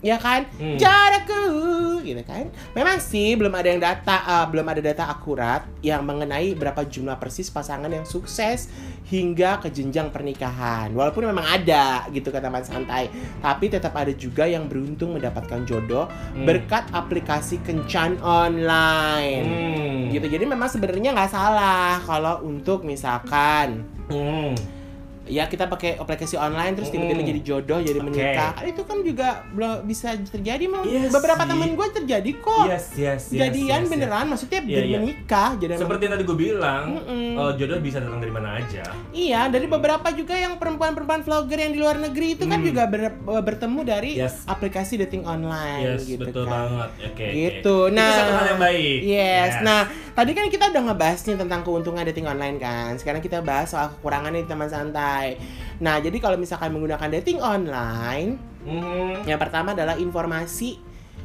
Ya 0.05 0.21
kan? 0.21 0.45
Hmm. 0.61 0.77
Jodohku 0.77 2.05
gitu 2.05 2.21
kan. 2.29 2.53
Memang 2.77 3.01
sih 3.01 3.33
belum 3.41 3.57
ada 3.57 3.69
yang 3.73 3.81
data 3.81 4.17
eh, 4.21 4.47
belum 4.53 4.67
ada 4.69 4.81
data 4.85 5.09
akurat 5.09 5.65
yang 5.81 6.05
mengenai 6.05 6.53
berapa 6.53 6.85
jumlah 6.85 7.17
persis 7.17 7.49
pasangan 7.49 7.89
yang 7.89 8.05
sukses 8.05 8.69
hingga 9.09 9.65
ke 9.65 9.73
jenjang 9.73 10.13
pernikahan. 10.13 10.93
Walaupun 10.93 11.25
memang 11.25 11.49
ada 11.49 12.05
gitu 12.13 12.29
kata 12.29 12.53
Mas 12.53 12.69
Santai, 12.69 13.09
tapi 13.41 13.73
tetap 13.73 13.97
ada 13.97 14.13
juga 14.13 14.45
yang 14.45 14.69
beruntung 14.69 15.17
mendapatkan 15.17 15.65
jodoh 15.65 16.05
Hmm. 16.37 16.45
berkat 16.45 16.85
aplikasi 16.93 17.65
kencan 17.65 18.21
online. 18.21 19.45
Hmm. 19.49 20.01
Gitu. 20.13 20.27
Jadi 20.29 20.45
memang 20.45 20.69
sebenarnya 20.69 21.17
nggak 21.17 21.33
salah 21.33 21.97
kalau 22.05 22.45
untuk 22.45 22.85
misalkan 22.85 23.89
Hmm. 24.13 24.53
Ya 25.27 25.45
kita 25.45 25.65
pakai 25.65 25.97
aplikasi 25.97 26.37
online 26.37 26.75
terus 26.75 26.89
tiba-tiba 26.89 27.17
Mm. 27.17 27.31
jadi 27.31 27.41
jodoh 27.43 27.81
jadi 27.81 27.97
Oke. 27.97 28.07
menikah 28.07 28.53
itu 28.63 28.83
kan 28.83 28.99
juga 29.01 29.29
belum 29.51 29.73
bisa 29.83 30.09
terjadi 30.21 30.65
mau 30.67 30.83
Iya 30.83 31.09
beberapa 31.09 31.43
temen 31.43 31.73
gue 31.73 31.89
terjadi 31.95 32.31
kok 32.37 32.65
Yes, 32.67 32.93
yes, 32.93 33.23
yes. 33.27 33.41
jadian 33.41 33.65
yes, 33.65 33.81
yes. 33.81 33.91
beneran 33.91 34.25
maksudnya 34.27 34.61
Iya, 34.61 34.69
jadi 34.75 34.87
iya. 34.87 34.99
menikah 34.99 35.51
jadi 35.57 35.71
Seperti 35.75 36.03
yang 36.03 36.13
tadi 36.13 36.25
gue 36.25 36.39
bilang, 36.39 36.85
eh, 37.01 37.53
jodoh 37.57 37.79
bisa 37.79 37.97
datang 37.99 38.19
dari 38.19 38.31
mana 38.31 38.49
aja. 38.57 38.85
iya 39.11 39.41
dari 39.47 39.65
beberapa 39.67 40.09
juga 40.11 40.35
yang 40.35 40.55
perempuan-perempuan 40.55 41.21
vlogger 41.21 41.59
yang 41.59 41.73
di 41.73 41.81
luar 41.81 41.97
negeri 41.99 42.29
itu 42.35 42.45
kan 42.45 42.59
Hmm. 42.59 42.67
juga 42.67 42.83
ber- 42.85 43.17
bertemu 43.41 43.81
dari 43.83 44.11
Yes. 44.15 44.45
aplikasi 44.45 44.99
dating 44.99 45.25
online 45.25 45.97
Yes, 45.97 46.05
gitu 46.05 46.21
betul 46.23 46.45
kan 46.45 46.69
banget. 46.69 46.89
Oke. 47.07 47.27
gitu 47.31 47.77
oke. 47.83 47.95
nah 47.95 48.07
Itu 48.07 48.19
satu 48.19 48.33
hal 48.35 48.47
yang 48.47 48.61
baik. 48.61 48.99
Yes. 49.03 49.53
Nah, 49.61 49.81
tadi 50.13 50.31
kan 50.33 50.45
kita 50.47 50.65
udah 50.69 50.83
ngebahas 50.85 51.21
nih 51.23 51.37
tentang 51.39 51.61
keuntungan 51.63 52.05
dating 52.05 52.27
online 52.27 52.57
kan. 52.59 52.93
Sekarang 52.95 53.21
kita 53.21 53.41
bahas 53.41 53.71
soal 53.71 53.89
kekurangannya 53.91 54.43
di 54.43 54.51
teman 54.51 54.69
santai. 54.69 55.14
Nah, 55.81 55.99
jadi 55.99 56.17
kalau 56.23 56.39
misalkan 56.39 56.71
menggunakan 56.71 57.09
dating 57.21 57.43
online, 57.43 58.39
Mhm. 58.65 59.27
yang 59.27 59.39
pertama 59.39 59.75
adalah 59.75 59.99
informasi 59.99 60.79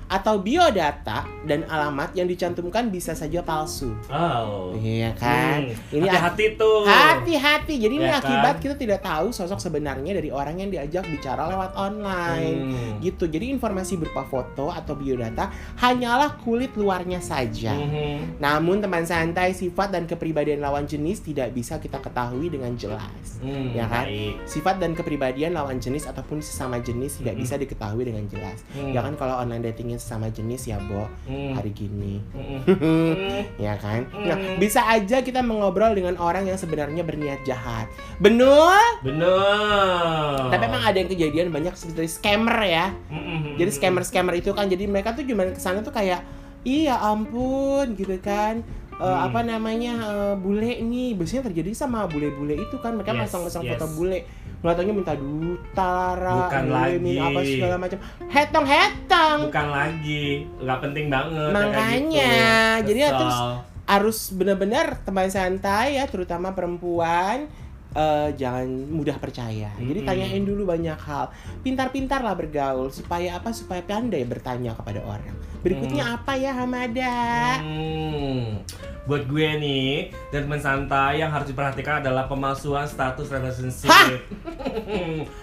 atau 0.10 0.42
biodata 0.42 1.22
dan 1.46 1.64
alamat 1.64 2.18
yang 2.18 2.26
dicantumkan 2.26 2.90
bisa 2.90 3.14
saja 3.14 3.40
palsu. 3.40 3.94
Oh. 4.10 4.74
Iya 4.74 5.14
kan? 5.14 5.70
Hmm. 5.70 5.94
Ini 5.94 6.08
hati-hati 6.10 6.46
tuh. 6.58 6.82
Hati-hati. 6.84 7.74
Jadi 7.78 7.94
ini 7.96 8.10
Ya 8.10 8.18
akibat 8.18 8.58
kan? 8.58 8.64
kita 8.66 8.76
tidak 8.76 9.00
tahu 9.00 9.30
sosok 9.30 9.62
sebenarnya 9.62 10.18
dari 10.18 10.34
orang 10.34 10.58
yang 10.58 10.70
diajak 10.70 11.06
bicara 11.06 11.46
lewat 11.46 11.78
online. 11.78 12.58
Hmm. 12.74 12.94
Gitu. 13.00 13.30
Jadi 13.30 13.54
informasi 13.54 13.96
berupa 13.96 14.26
foto 14.26 14.74
atau 14.74 14.98
biodata 14.98 15.54
hanyalah 15.78 16.42
kulit 16.42 16.74
luarnya 16.74 17.22
saja. 17.22 17.72
Mhm. 17.72 18.42
Namun 18.42 18.82
teman 18.82 19.06
santai, 19.06 19.54
sifat 19.54 19.94
dan 19.94 20.04
kepribadian 20.04 20.60
lawan 20.60 20.84
jenis 20.84 21.22
tidak 21.22 21.54
bisa 21.54 21.78
kita 21.78 22.00
ketahui 22.00 22.50
dengan 22.50 22.74
jelas. 22.74 23.38
Hmm, 23.40 23.72
Ya 23.72 23.86
kan? 23.86 24.10
baik. 24.10 24.42
Sifat 24.44 24.82
dan 24.82 24.98
kepribadian 24.98 25.54
lawan 25.54 25.78
jenis 25.78 26.10
ataupun 26.10 26.42
sesama 26.42 26.80
jenis 26.80 27.22
tidak 27.22 27.38
Mhm. 27.38 27.42
bisa 27.42 27.56
diketahui 27.56 28.04
dengan 28.04 28.26
jelas. 28.26 28.66
Hmm. 28.74 28.90
Ya 28.90 29.00
kan 29.00 29.14
kalau 29.14 29.38
online 29.38 29.62
datingnya 29.62 29.99
sesama 30.00 30.28
jenis 30.28 30.66
ya, 30.66 30.80
Bo, 30.82 31.06
Hmm. 31.24 31.54
hari 31.54 31.70
gini. 31.70 32.24
Mhm. 32.32 32.60
Hmm. 32.72 33.14
ya 33.66 33.76
kan? 33.76 34.08
Nah, 34.10 34.34
Hmm. 34.34 34.56
bisa 34.58 34.82
aja 34.82 35.20
kita 35.20 35.40
mengobrol 35.40 35.92
dengan 35.92 36.16
orang 36.16 36.44
yang 36.44 36.56
sebenarnya 36.56 37.04
berniat 37.04 37.44
jahat. 37.44 37.92
Benar? 38.18 39.04
Bener. 39.04 40.50
Tapi 40.50 40.64
emang 40.64 40.84
ada 40.84 40.98
yang 40.98 41.10
kejadian 41.10 41.48
banyak 41.50 41.74
seperti 41.74 42.08
scammer 42.10 42.58
ya. 42.62 42.86
Mhm. 43.08 43.58
Jadi 43.58 43.70
scammer-scammer 43.70 44.34
itu 44.34 44.52
kan 44.52 44.66
jadi 44.66 44.86
mereka 44.86 45.12
tuh 45.12 45.24
cuma 45.24 45.46
ke 45.46 45.60
sana 45.60 45.80
tuh 45.80 45.92
kayak 45.92 46.24
iya 46.62 46.96
ampun 46.98 47.94
gitu 47.94 48.16
kan. 48.20 48.64
Eh, 48.92 49.08
Hmm. 49.08 49.32
apa 49.32 49.40
namanya 49.42 49.94
eh, 49.96 50.36
bule 50.36 50.84
nih 50.84 51.16
biasanya 51.16 51.48
terjadi 51.48 51.72
sama 51.72 52.04
bule-bule 52.04 52.60
itu 52.60 52.76
kan 52.80 53.00
mereka 53.00 53.16
Yes, 53.16 53.32
masang-masang 53.32 53.64
yes. 53.64 53.80
foto 53.80 53.96
bule 53.96 54.28
ngatanya 54.60 54.92
minta 54.92 55.14
duta 55.16 56.16
Lara 56.16 56.36
Bukan 56.52 56.66
lagi. 56.68 57.16
apa 57.16 57.40
segala 57.48 57.76
macam. 57.80 58.00
Hetong 58.28 58.68
hetong. 58.68 59.40
Bukan 59.48 59.68
lagi, 59.72 60.26
nggak 60.60 60.80
penting 60.84 61.06
banget. 61.08 61.50
ya 61.50 61.56
Makanya, 61.56 62.34
gitu. 62.84 62.88
jadi 62.92 63.00
ya 63.00 63.12
terus 63.16 63.40
harus 63.90 64.18
benar-benar 64.36 65.02
teman 65.02 65.30
santai 65.32 65.98
ya 65.98 66.06
terutama 66.06 66.52
perempuan. 66.52 67.48
Eh, 67.90 68.30
jangan 68.38 68.70
mudah 68.94 69.18
percaya. 69.18 69.74
Jadi 69.74 70.06
tanyain 70.06 70.46
dulu 70.46 70.62
banyak 70.70 70.94
hal. 70.94 71.34
Pintar-pintar 71.66 72.22
lah 72.22 72.38
bergaul 72.38 72.94
supaya 72.94 73.42
apa? 73.42 73.50
Supaya 73.50 73.82
pandai 73.82 74.30
bertanya 74.30 74.78
kepada 74.78 75.02
orang 75.02 75.34
berikutnya 75.60 76.16
apa 76.16 76.34
ya 76.34 76.52
Hamada 76.54 77.18
Hmm. 77.60 78.64
Buat 79.02 79.26
gue 79.26 79.50
nih 79.58 79.90
dan 80.30 80.46
teman 80.46 80.62
santai 80.62 81.18
yang 81.18 81.34
harus 81.34 81.50
diperhatikan 81.50 81.98
adalah 82.00 82.30
pemalsuan 82.30 82.86
status 82.86 83.26
relationship. 83.28 83.90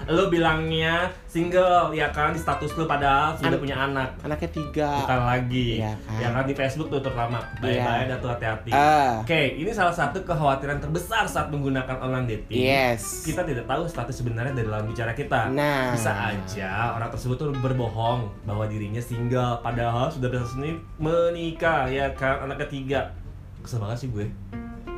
lo 0.07 0.31
bilangnya 0.31 1.11
single 1.27 1.91
ya 1.91 2.07
kan 2.09 2.31
di 2.31 2.39
status 2.39 2.71
lo 2.73 2.87
padahal 2.87 3.35
sudah 3.35 3.51
An- 3.51 3.59
punya 3.59 3.77
anak. 3.81 4.15
anaknya 4.21 4.51
tiga 4.53 4.91
Bukan 5.03 5.19
lagi. 5.21 5.71
Iya 5.77 5.99
kan. 5.99 6.15
Ya 6.17 6.29
kan 6.31 6.45
di 6.45 6.55
Facebook 6.55 6.89
tuh 6.89 7.01
terutama. 7.01 7.43
Baik-baik 7.59 8.05
dan 8.07 8.17
tuh 8.17 8.31
hati-hati. 8.31 8.71
ah 8.71 9.19
Oke, 9.21 9.41
ini 9.57 9.71
salah 9.73 9.91
satu 9.93 10.23
kekhawatiran 10.23 10.79
terbesar 10.79 11.27
saat 11.27 11.51
menggunakan 11.51 11.97
online 11.99 12.27
dating. 12.29 12.63
yes 12.63 13.27
Kita 13.27 13.43
tidak 13.43 13.67
tahu 13.67 13.83
status 13.85 14.15
sebenarnya 14.15 14.55
dari 14.55 14.69
lawan 14.69 14.87
bicara 14.87 15.11
kita. 15.11 15.51
nah 15.51 15.91
Bisa 15.91 16.15
aja 16.15 16.95
orang 16.95 17.11
tersebut 17.11 17.35
tuh 17.35 17.51
berbohong 17.53 18.31
bahwa 18.45 18.63
dirinya 18.65 19.03
single 19.03 19.59
padahal 19.59 20.06
sudah 20.09 20.29
beresmi 20.29 20.71
menikah 20.97 21.87
ya 21.87 22.11
kan 22.11 22.43
anak 22.43 22.63
ketiga. 22.63 23.13
Kesel 23.61 23.79
banget 23.79 23.99
sih 23.99 24.09
gue. 24.09 24.27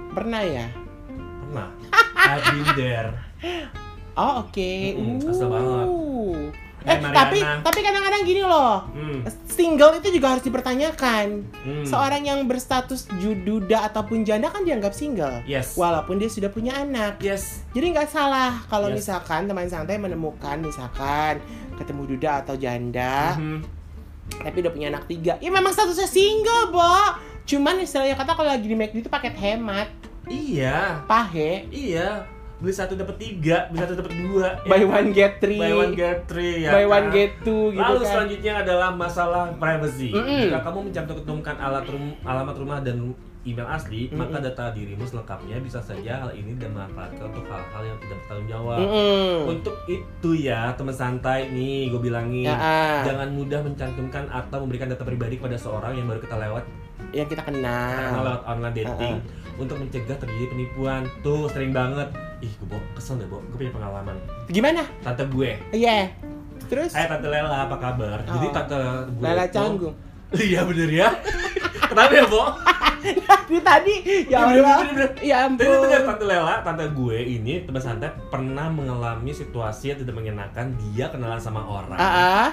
pernah 0.09 0.41
ya 0.41 0.67
Pernah. 1.45 1.69
I've 2.19 2.45
been 2.47 2.69
there. 2.75 3.11
oh 4.15 4.43
oke 4.43 4.73
Mm-mm, 4.93 5.21
kesel 5.21 5.47
banget. 5.47 5.87
Uh. 5.87 6.51
Eh 6.81 6.95
Mariana. 6.95 7.11
tapi 7.13 7.39
tapi 7.43 7.79
kadang-kadang 7.81 8.23
gini 8.23 8.41
loh 8.41 8.87
Hmm. 8.89 9.21
single 9.45 9.99
itu 9.99 10.09
juga 10.11 10.31
harus 10.31 10.43
dipertanyakan 10.43 11.43
hmm. 11.59 11.85
Seorang 11.85 12.23
yang 12.23 12.47
berstatus 12.47 13.11
jududa 13.17 13.83
ataupun 13.85 14.23
janda 14.23 14.47
kan 14.47 14.63
dianggap 14.63 14.93
single 14.93 15.43
Yes. 15.45 15.75
Walaupun 15.75 16.17
dia 16.17 16.29
sudah 16.29 16.49
punya 16.49 16.79
anak 16.79 17.19
Yes. 17.19 17.67
Jadi 17.73 17.93
nggak 17.93 18.09
salah 18.09 18.63
kalau 18.65 18.89
Yes. 18.89 19.05
misalkan 19.05 19.45
teman 19.45 19.67
santai 19.67 19.97
menemukan 19.97 20.59
misalkan 20.59 21.43
ketemu 21.75 22.03
duda 22.09 22.43
atau 22.43 22.55
janda 22.55 23.35
Mhm. 23.35 23.78
Tapi 24.31 24.57
udah 24.59 24.71
punya 24.71 24.89
anak 24.89 25.05
tiga 25.05 25.37
Ya 25.37 25.49
memang 25.49 25.71
statusnya 25.71 26.07
single, 26.07 26.69
Bo 26.69 26.85
Cuman 27.45 27.79
istilahnya 27.79 28.15
kata 28.15 28.33
kalau 28.33 28.49
lagi 28.49 28.65
di 28.65 28.75
McD 28.75 29.01
itu 29.01 29.09
paket 29.09 29.35
hemat 29.35 29.89
Iya. 30.25 31.03
Pahe 31.05 31.65
Iya. 31.69 32.29
Beli 32.59 32.75
satu 32.75 32.93
dapat 32.93 33.17
tiga, 33.17 33.71
beli 33.71 33.79
satu 33.81 33.95
dapat 33.97 34.15
dua. 34.19 34.49
ya 34.59 34.67
Buy 34.67 34.83
kan? 34.83 34.91
one 34.93 35.09
get 35.13 35.33
three 35.39 35.57
Buy 35.57 35.71
one 35.73 35.95
get 35.95 36.27
three 36.27 36.67
ya. 36.67 36.71
Buy 36.71 36.83
kan? 36.83 36.91
one 36.91 37.07
get 37.09 37.33
two 37.41 37.71
gitu 37.71 37.79
Lalu 37.81 37.99
kan 37.99 38.11
selanjutnya 38.13 38.53
adalah 38.61 38.89
masalah 38.91 39.45
privacy. 39.55 40.11
Mm-mm. 40.11 40.43
Jika 40.45 40.59
kamu 40.61 40.79
mencantumkan 40.87 41.55
alat 41.57 41.87
rum- 41.87 42.19
alamat 42.21 42.57
rumah 42.57 42.79
dan 42.81 43.15
email 43.45 43.67
asli, 43.67 44.07
Mm-mm. 44.07 44.19
maka 44.19 44.41
data 44.41 44.71
dirimu 44.71 45.03
selengkapnya 45.03 45.57
bisa 45.59 45.79
saja 45.79 46.21
hal 46.21 46.31
ini 46.33 46.55
dimanfaatkan 46.55 47.23
untuk 47.25 47.47
hal-hal 47.47 47.83
yang 47.85 47.99
tidak 47.99 48.17
bertanggung 48.21 48.49
jawab. 48.49 48.79
Mm-mm. 48.81 49.37
Untuk 49.49 49.75
itu 49.87 50.31
ya, 50.35 50.75
teman 50.75 50.91
santai 50.91 51.49
nih, 51.49 51.89
gue 51.89 52.01
bilangin. 52.01 52.51
Ya, 52.51 52.57
ah. 52.57 53.01
Jangan 53.05 53.29
mudah 53.31 53.61
mencantumkan 53.61 54.27
atau 54.27 54.59
memberikan 54.61 54.89
data 54.89 55.03
pribadi 55.03 55.37
kepada 55.37 55.55
seorang 55.55 55.95
yang 55.95 56.07
baru 56.07 56.19
kita 56.19 56.37
lewat 56.37 56.65
Yang 57.09 57.29
kita 57.33 57.43
karena 57.43 57.75
kenal 58.05 58.25
lewat 58.27 58.43
online 58.45 58.75
dating 58.75 59.17
untuk 59.57 59.77
mencegah 59.81 60.19
terjadi 60.19 60.47
penipuan. 60.51 61.03
Tuh 61.23 61.49
sering 61.49 61.73
banget. 61.73 62.11
Ih, 62.39 62.53
gue 62.53 62.69
bo, 62.69 62.77
kesel 62.93 63.17
deh. 63.17 63.27
Gue 63.27 63.41
punya 63.55 63.73
pengalaman. 63.73 64.13
Gimana? 64.47 64.83
Tante 65.01 65.25
gue, 65.25 65.57
Iya 65.73 66.13
Terus? 66.69 66.93
Hai 66.93 67.09
Tante 67.09 67.33
Lela, 67.33 67.65
apa 67.65 67.81
kabar? 67.81 68.21
Jadi 68.29 68.47
Oh. 68.47 68.53
tante 68.53 68.77
gue 69.09 69.25
itu- 69.25 69.55
canggung 69.57 69.95
Iya 70.35 70.61
bener 70.69 70.91
ya. 70.93 71.09
Kenapa 71.89 72.13
ya, 72.13 72.25
Bo? 72.29 72.45
Ini 73.49 73.61
tadi 73.65 73.95
ya 74.29 74.39
Allah. 74.45 74.85
Ya 75.23 75.47
Tapi 75.49 75.65
itu 75.65 75.87
dari 75.89 75.95
ampun. 76.03 76.05
Tante 76.05 76.25
Lela, 76.27 76.55
tante 76.61 76.85
gue 76.93 77.19
ini 77.19 77.65
teman 77.65 77.81
santai 77.81 78.11
pernah 78.29 78.69
mengalami 78.69 79.33
situasi 79.33 79.95
yang 79.95 79.99
tidak 80.05 80.15
mengenakan 80.19 80.77
dia 80.77 81.09
kenalan 81.09 81.41
sama 81.41 81.65
orang. 81.65 81.97
Ah, 81.97 82.05
ah. 82.05 82.49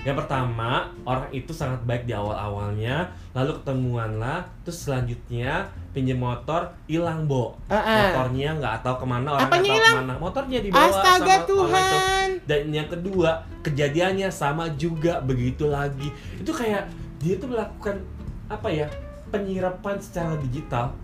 Yang 0.00 0.24
pertama, 0.24 0.88
orang 1.04 1.28
itu 1.28 1.52
sangat 1.52 1.84
baik 1.84 2.08
di 2.08 2.16
awal-awalnya, 2.16 3.12
lalu 3.36 3.60
ketemuan 3.60 4.16
lah, 4.16 4.48
terus 4.64 4.88
selanjutnya 4.88 5.68
pinjam 5.92 6.16
motor 6.16 6.72
hilang, 6.88 7.28
Bo. 7.28 7.60
Ah, 7.68 7.76
ah. 7.76 8.00
Motornya 8.08 8.56
nggak 8.56 8.80
tahu 8.80 9.04
ke 9.04 9.06
mana, 9.06 9.28
orang 9.36 9.48
nggak 9.52 9.60
tahu 9.60 9.68
hilang? 9.68 9.84
ke 9.84 10.00
mana. 10.00 10.12
Motornya 10.16 10.58
dibawa 10.64 10.88
Astaga 10.88 11.04
sama 11.04 11.20
orang 11.20 11.36
itu. 11.36 11.52
Tuhan. 11.52 12.28
Dan 12.48 12.60
yang 12.72 12.88
kedua, 12.88 13.30
kejadiannya 13.60 14.28
sama 14.32 14.72
juga 14.80 15.20
begitu 15.20 15.68
lagi. 15.68 16.08
Itu 16.40 16.56
kayak 16.56 16.88
dia 17.20 17.36
tuh 17.36 17.52
melakukan 17.52 18.00
apa 18.48 18.68
ya? 18.72 18.88
Penyirapan 19.28 20.00
secara 20.00 20.34
digital. 20.40 20.96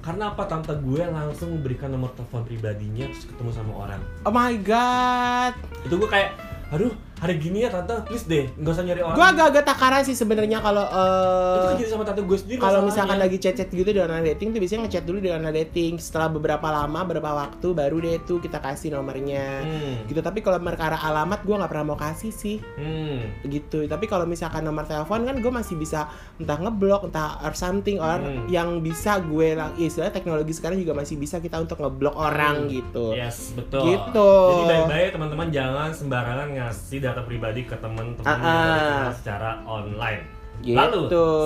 Karena 0.00 0.32
apa 0.32 0.46
tante 0.48 0.72
gue 0.78 1.02
langsung 1.04 1.58
memberikan 1.58 1.92
nomor 1.92 2.14
telepon 2.16 2.46
pribadinya 2.46 3.04
terus 3.10 3.26
ketemu 3.26 3.50
sama 3.52 3.72
orang. 3.76 4.00
Oh 4.24 4.32
my 4.32 4.54
god. 4.62 5.52
Itu 5.84 6.00
gue 6.00 6.08
kayak, 6.08 6.38
aduh 6.72 6.94
hari 7.18 7.34
gini 7.36 7.58
ya 7.60 7.68
tante 7.68 7.94
please 8.04 8.24
deh 8.24 8.46
nggak 8.52 8.70
usah 8.70 8.84
nyari 8.84 9.00
orang. 9.00 9.14
Gue 9.14 9.26
agak-agak 9.26 9.64
takaran 9.64 10.02
sih 10.02 10.14
sebenarnya 10.14 10.58
kalau 10.58 10.84
itu 10.84 11.58
kejadian 11.68 11.90
sama 11.90 12.04
tante 12.04 12.22
gue 12.22 12.38
sendiri. 12.38 12.58
kalau 12.58 12.80
misalkan 12.82 13.16
lagi 13.16 13.36
chat-chat 13.36 13.68
gitu 13.68 13.86
di 13.86 13.98
online 13.98 14.26
dating 14.28 14.48
tuh 14.50 14.58
biasanya 14.58 14.80
ngechat 14.84 15.04
dulu 15.04 15.18
di 15.18 15.28
online 15.28 15.56
dating 15.60 15.92
setelah 15.96 16.28
beberapa 16.28 16.64
lama 16.64 17.00
beberapa 17.02 17.30
waktu 17.36 17.66
baru 17.70 17.96
deh 17.98 18.16
tuh 18.22 18.38
kita 18.38 18.58
kasih 18.58 18.92
nomornya 18.92 19.60
Hmm. 19.60 20.06
gitu 20.06 20.20
tapi 20.20 20.40
kalau 20.40 20.58
perkara 20.58 20.94
alamat 20.96 21.40
gue 21.40 21.54
nggak 21.54 21.68
pernah 21.68 21.86
mau 21.86 21.98
kasih 21.98 22.30
sih 22.30 22.56
Hmm. 22.74 23.26
gitu 23.42 23.84
tapi 23.84 24.04
kalau 24.04 24.22
misalkan 24.22 24.62
nomor 24.62 24.84
telepon 24.84 25.22
kan 25.22 25.34
gue 25.34 25.52
masih 25.52 25.74
bisa 25.74 26.06
entah 26.36 26.56
ngeblok 26.56 27.04
entah 27.04 27.42
or 27.42 27.52
something 27.52 27.98
or 27.98 28.18
Hmm. 28.18 28.46
yang 28.46 28.78
bisa 28.78 29.18
gue 29.18 29.54
ya 29.54 29.66
istilahnya 29.76 30.12
teknologi 30.12 30.52
sekarang 30.52 30.76
juga 30.76 30.94
masih 30.94 31.16
bisa 31.16 31.38
kita 31.38 31.56
untuk 31.56 31.78
ngeblok 31.78 32.14
orang 32.14 32.64
Hmm. 32.64 32.70
gitu 32.70 33.06
Yes, 33.10 33.50
betul. 33.52 33.82
Gitu. 33.88 34.28
Jadi 34.28 34.64
baik-baik 34.68 35.08
teman-teman 35.12 35.48
jangan 35.48 35.90
sembarangan 35.90 36.48
ngasih 36.52 36.98
data 37.08 37.22
pribadi 37.22 37.64
ke 37.64 37.74
teman-teman 37.74 38.24
yang 38.24 38.38
baru 38.38 38.70
ah. 38.70 38.76
kenal 38.76 39.12
secara 39.14 39.50
online. 39.64 40.22
gitu 40.58 40.74
Lalu, 40.74 41.02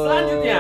selanjutnya. 0.09 0.59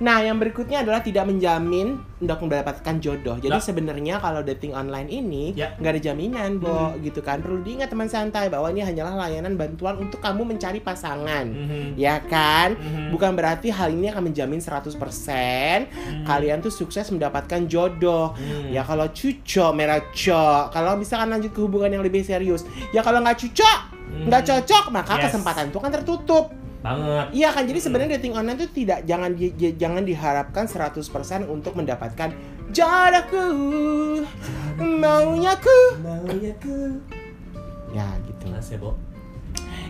Nah, 0.00 0.16
yang 0.20 0.36
berikutnya 0.36 0.80
adalah 0.80 1.00
tidak 1.00 1.28
menjamin 1.28 1.96
untuk 2.16 2.40
mendapatkan 2.44 2.96
jodoh. 3.00 3.36
Jadi 3.36 3.52
Nah. 3.52 3.60
sebenarnya 3.60 4.16
kalau 4.16 4.40
dating 4.40 4.72
online 4.72 5.08
ini 5.08 5.52
Ya. 5.52 5.76
nggak 5.76 5.92
ada 5.92 6.00
jaminan, 6.02 6.56
Bo, 6.56 6.96
gitu 6.98 7.20
kan. 7.20 7.40
Perlu 7.40 7.60
diingat 7.60 7.88
teman 7.88 8.08
santai 8.08 8.48
bahwa 8.48 8.68
ini 8.68 8.80
hanyalah 8.80 9.12
layanan 9.18 9.56
bantuan 9.56 9.96
untuk 9.96 10.20
kamu 10.20 10.44
mencari 10.46 10.80
pasangan. 10.80 11.44
Mhm. 11.44 11.96
Ya 11.96 12.20
kan? 12.22 12.76
Mhm. 12.76 13.12
Bukan 13.12 13.32
berarti 13.32 13.68
hal 13.68 13.92
ini 13.92 14.08
akan 14.08 14.28
menjamin 14.28 14.60
100% 14.60 15.88
Hmm. 15.88 16.24
kalian 16.24 16.60
tuh 16.60 16.72
sukses 16.72 17.08
mendapatkan 17.08 17.64
jodoh. 17.64 18.32
Hmm. 18.36 18.72
Ya 18.72 18.80
kalau 18.80 19.04
cucok 19.04 19.70
merah 19.72 20.00
cok, 20.06 20.72
kalau 20.72 20.96
misalkan 20.96 21.28
lanjut 21.28 21.52
ke 21.52 21.60
hubungan 21.60 21.92
yang 21.92 22.04
lebih 22.04 22.20
serius, 22.22 22.64
ya 22.92 23.00
kalau 23.00 23.20
nggak 23.20 23.36
cucok, 23.38 23.89
nggak 24.10 24.42
Mhm. 24.42 24.48
cocok, 24.50 24.84
maka 24.92 25.12
Yes. 25.16 25.22
kesempatan 25.30 25.64
itu 25.70 25.78
kan 25.78 25.90
tertutup. 25.92 26.46
banget. 26.80 27.26
Iya 27.36 27.52
kan, 27.52 27.68
jadi 27.68 27.76
sebenarnya 27.76 28.10
dating 28.16 28.40
online 28.40 28.56
itu 28.56 28.72
tidak 28.72 29.04
jangan 29.04 29.36
di, 29.36 29.52
jangan 29.76 30.00
diharapkan 30.00 30.64
100% 30.64 31.44
untuk 31.44 31.76
mendapatkan 31.76 32.32
jodohku, 32.72 33.44
maunya 34.80 35.52
ku. 35.60 35.80
Maunya 36.00 36.56
ke 36.56 36.96
Ya 37.92 38.08
gitu. 38.24 38.48
Kelas 38.48 38.72
ya. 38.72 38.78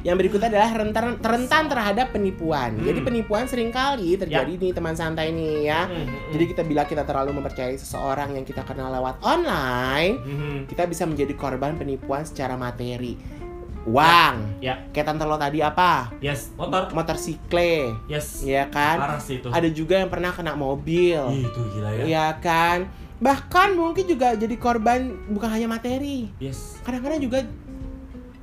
Yang 0.00 0.16
berikutnya 0.16 0.48
adalah 0.48 0.70
rentan 0.72 1.06
rentan 1.20 1.64
terhadap 1.68 2.16
penipuan. 2.16 2.72
Hmm. 2.80 2.88
Jadi 2.88 2.98
penipuan 3.04 3.44
sering 3.44 3.68
kali 3.68 4.16
terjadi 4.16 4.48
nih 4.56 4.72
teman 4.72 4.96
santai 4.96 5.28
nih 5.28 5.68
ya. 5.68 5.84
Hmm, 5.84 6.08
hmm, 6.08 6.32
Jadi 6.32 6.44
kita 6.56 6.62
bila 6.64 6.82
kita 6.88 7.04
terlalu 7.04 7.36
mempercayai 7.36 7.76
seseorang 7.76 8.32
yang 8.32 8.48
kita 8.48 8.64
kenal 8.64 8.88
lewat 8.88 9.20
online, 9.20 10.16
hmm. 10.24 10.58
kita 10.72 10.88
bisa 10.88 11.04
menjadi 11.04 11.36
korban 11.36 11.76
penipuan 11.76 12.24
secara 12.24 12.56
materi. 12.56 13.39
Uang. 13.82 14.60
Ya, 14.60 14.84
Kayak 14.92 15.06
tante 15.08 15.24
lo 15.24 15.34
tadi 15.34 15.58
apa? 15.58 16.12
yes, 16.20 16.52
motor. 16.52 16.92
Motor 16.92 17.16
sikle. 17.16 17.96
Yes. 18.06 18.44
Ya 18.44 18.68
kan? 18.68 19.00
Parah 19.00 19.16
sih 19.16 19.40
itu. 19.40 19.48
Ada 19.48 19.68
juga 19.68 19.96
yang 19.96 20.08
pernah 20.08 20.30
kena 20.30 20.52
mobil. 20.52 21.16
Ih, 21.32 21.44
itu 21.44 21.60
gila 21.72 21.90
ya. 21.94 22.02
Iya 22.04 22.26
kan? 22.38 22.78
Bahkan 23.16 23.72
mungkin 23.74 24.04
juga 24.04 24.32
jadi 24.32 24.52
korban 24.54 25.00
bukan 25.28 25.48
hanya 25.48 25.64
materi. 25.66 26.28
Yes. 26.36 26.76
Kadang-kadang 26.80 27.20
juga 27.20 27.38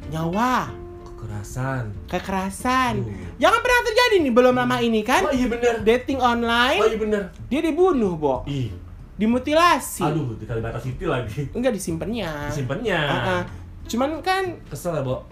nyawa, 0.07 0.71
Kekerasan. 1.05 1.83
kekerasan. 2.07 2.93
Uh. 3.01 3.29
Jangan 3.37 3.59
pernah 3.59 3.81
terjadi 3.83 4.15
nih 4.21 4.31
belum 4.31 4.53
lama 4.55 4.77
ini 4.79 5.01
kan? 5.01 5.21
Oh 5.21 5.33
iya 5.33 5.45
bener. 5.45 5.81
Dating 5.81 6.17
online, 6.17 6.79
Oh 6.79 6.87
iya 6.87 6.97
bener. 6.97 7.21
dia 7.45 7.59
dibunuh, 7.59 8.13
Bo. 8.15 8.35
Ih, 8.45 8.69
Dimutilasi. 9.17 10.05
aduh 10.05 10.37
di 10.37 10.45
Kalibata 10.45 10.77
City 10.77 11.03
lagi. 11.03 11.49
Enggak 11.51 11.73
disimpannya. 11.73 12.53
Simpennya. 12.53 13.01
Ah, 13.01 13.17
ah. 13.27 13.43
Cuman 13.87 14.19
kan 14.19 14.59
Kesel 14.67 14.93
ya, 14.93 15.01
Bo. 15.01 15.23